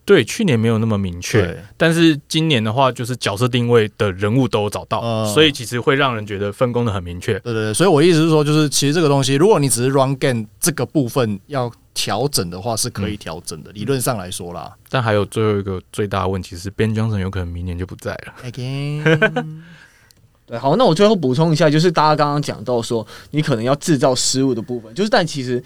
[0.07, 7.33] 对，去年没有那么明确，但是今年的话，就是角色定位的人物都有找到，嗯、所以其实会让人觉得分工的很明确。
[7.41, 14.73] 对对对，所以我意思是说，就是其实这个东西，如果你只是 run game 这个部分要调整的话，是可以调整的，嗯、理论上来说啦。
[14.89, 18.35] 但还有最后一个最大的问题是，Ben Johnson 有可能明年就不在了。
[18.45, 19.03] Again，
[20.47, 25.61] 对，好，那我最后补充一下，就是大家刚刚讲到说，你可能要制造失误的部分，就是但其实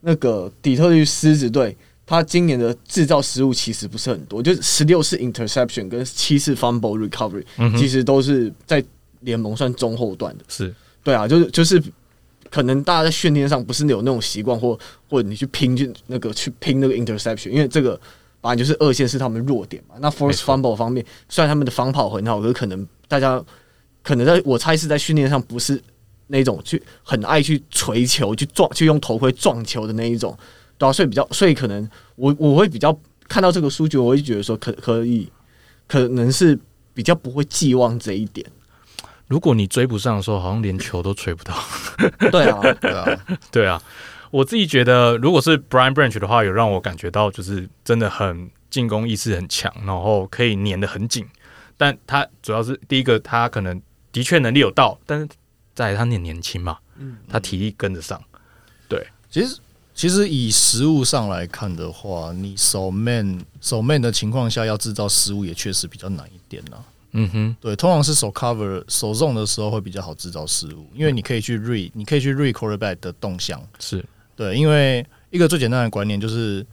[0.00, 1.76] 那个底特律狮子队。
[2.06, 7.42] 他今年的制造失误其实不是很多，就是十六次 interception 跟七次 fumble recovery，
[7.78, 8.84] 其实都是在
[9.20, 10.44] 联盟算中后段的。
[10.48, 11.82] 是，对啊，就是就是
[12.50, 14.78] 可能大家在训练上不是有那种习惯，或
[15.08, 17.98] 或者你去拼去那个去拼那个 interception，因为这个
[18.42, 19.94] 反正就是二线是他们弱点嘛。
[19.98, 23.42] 那 force fumble 方面，虽然他们的防跑很好，可是可能大家
[24.02, 25.82] 可能在我猜是在训练上不是
[26.26, 30.36] 那种去很爱去锤球、去撞、去用头盔撞球的那一种。
[30.84, 32.96] 对啊，所以比较，所以可能我我会比较
[33.28, 35.30] 看到这个数据，我会觉得说可可以，
[35.88, 36.58] 可能是
[36.92, 38.46] 比较不会寄望这一点。
[39.26, 41.54] 如果你追不上的时候，好像连球都吹不到。
[42.30, 43.82] 对啊，对啊， 对啊。
[44.30, 51.24] 我自己觉得，如果是 Brian Branch 的话，有让我感觉到就是真的很进攻意识很强，然后可以粘得很紧。
[51.76, 53.80] 但他主要是第一个，他可能
[54.12, 55.28] 的确能力有到，但是
[55.74, 58.20] 在他那年轻嘛，嗯，他体力跟得上。
[58.88, 59.56] 对，其实。
[59.94, 66.76] 其实以实物上来看的话，你手 man 手 man 的情况下要制造失误也确实比较难一点呐。
[67.12, 73.62] 嗯哼，对，通常是手 cover 手 zone 的时候会比较好制造失误，因为你可以去 read，你可以去 read quarterback 的动向。
[73.78, 76.66] 是对，因为一个最简单的观念就是，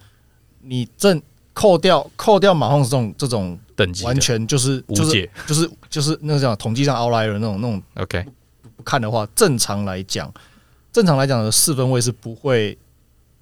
[0.64, 1.22] 你正
[1.54, 8.26] 扣掉扣掉马洪这种这种等级完全就是就是就是就是那种统计上 outlier 那种那种 OK，
[8.76, 10.34] 不看的话，正常来讲，
[10.92, 12.76] 正常来讲的四分位是不会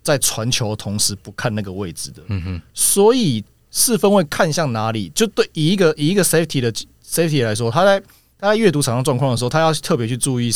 [0.01, 2.21] 在传球的同时不看那个位置的。
[2.27, 6.71] 嗯哼，所以四分位看向哪里，就对以一个以一个 safety 的
[7.05, 7.99] safety 来说，他在
[8.39, 10.51] 他在阅读场上状况的时候，他要特别去注意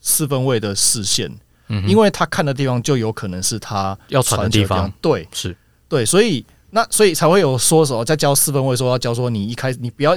[0.00, 1.30] 四分位的视线，
[1.68, 4.92] 嗯哼，因为他看的地方就有可能是他要传的地方。
[5.00, 5.56] 对，是。
[5.88, 10.16] 对，所以那所以才会有说什么在教四分位说要教说你一开始你不要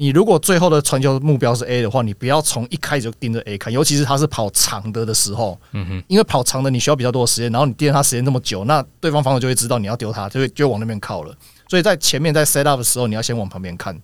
[0.00, 11.36] 你如果最后的传球目标是 A 的话，你不要从一开始就盯着 A 看，尤其是他是跑长的的时候，嗯哼，因为跑长的你需要比较多的时间，然后你盯着他时间这么久，那对方防守就会知道你要丢他，就会就往那边靠了。
[11.68, 13.94] 所以在前面在 set up 的时候，你要先往旁边看。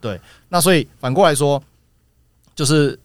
[0.00, 1.60] 对，那所以反过来说，
[2.54, 2.96] 就是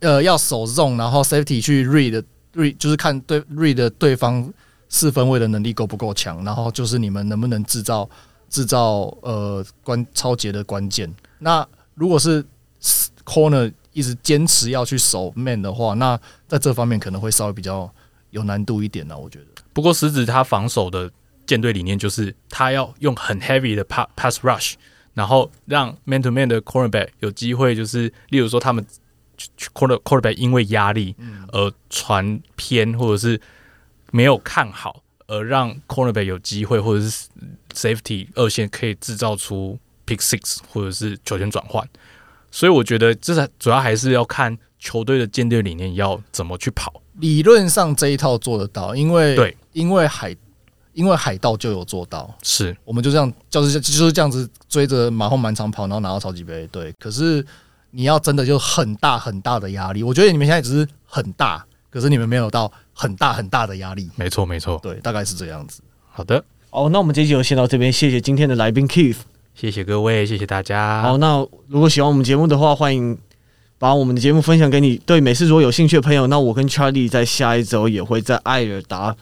[0.00, 2.20] 呃要守 zone，然后 safety 去 read
[2.54, 4.52] read，就是看对 read 的对方
[4.88, 8.10] 四分位的能力够不够强，然后就是你们能不能制造
[8.48, 11.12] 制造呃关超节的关键。
[11.38, 12.44] 那如果是
[13.24, 17.92] corner 一直坚持要去守 man 的话，那在这方面可能会稍微比较
[18.30, 19.18] 有难度一点呢。
[19.18, 19.46] 我觉得。
[19.72, 21.10] 不过实质他防守的
[21.46, 24.74] 舰队理念就是他要用很 heavy 的 pass rush，
[25.14, 28.84] 然后让 man to man 的 cornerback 有机会，就是例如说他们
[29.74, 31.14] corner cornerback 因为压力
[31.52, 33.40] 而传偏或者是
[34.10, 37.28] 没有看好，而让 cornerback 有机会或者是
[37.74, 41.86] safety 二线可以制造出 pick six 或者是球权转换。
[42.50, 47.02] 所以我觉得这是主要还是要看球队的舰队理念要怎么去跑。
[47.14, 50.34] 理论上这一套做得到，因为对，因为海
[50.94, 56.66] 因为海盗就有做到，是我们就这样就是就是这样子追着马后满场跑，然后拿到超级杯。
[56.68, 57.44] 对，可是
[57.90, 64.10] 你要真的就很大很大的压力，我觉得你们现在只是很大，可是你们没有到很大很大的压力。
[64.16, 65.82] 没错，没错，对，大概是这样子。
[66.10, 69.16] 好的，好，那我们这集就先到这边，谢谢今天的来宾 Keith。
[69.54, 71.00] 谢谢各位，谢谢大家。
[71.00, 73.16] 好，那如果喜欢我们节目的话，欢迎
[73.78, 76.26] 把我们的节目分享给你对美式如果有兴趣的朋友。
[76.26, 79.16] 那我跟 Charlie 在下一周也会在艾尔达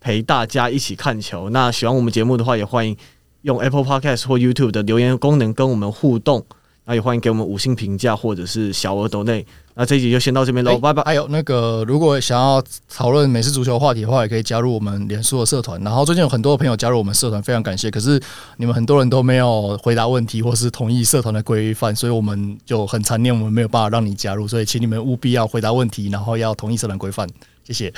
[0.00, 1.50] 陪大家一起看球。
[1.50, 2.96] 那喜欢我们节目的话，也欢迎
[3.42, 6.46] 用 Apple Podcast 或 YouTube 的留言功能跟我们互动。
[6.84, 9.46] 那也欢迎给我们五星评价或者是小额抖内。
[9.74, 11.02] 那这一集就先到这边喽，拜拜。
[11.02, 12.62] 还有那个，如果想要
[12.94, 15.80] 讨论美式足球话题的话，也可以加入我们脸书的社团。
[15.82, 17.90] 然后最近有很多朋友加入我们社团，非常感谢。
[17.90, 18.20] 可是
[18.58, 24.46] 你们很多人都没有回答问题，或是同意社团的规范，所以我们就很残念，我们没有办法让你加入。
[24.46, 27.26] 所以请你们务必要回答问题，然后要同意社团规范。
[27.64, 27.90] 谢谢。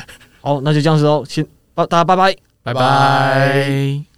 [0.43, 4.13] 好，那就这样子喽，先，大家拜拜，拜拜。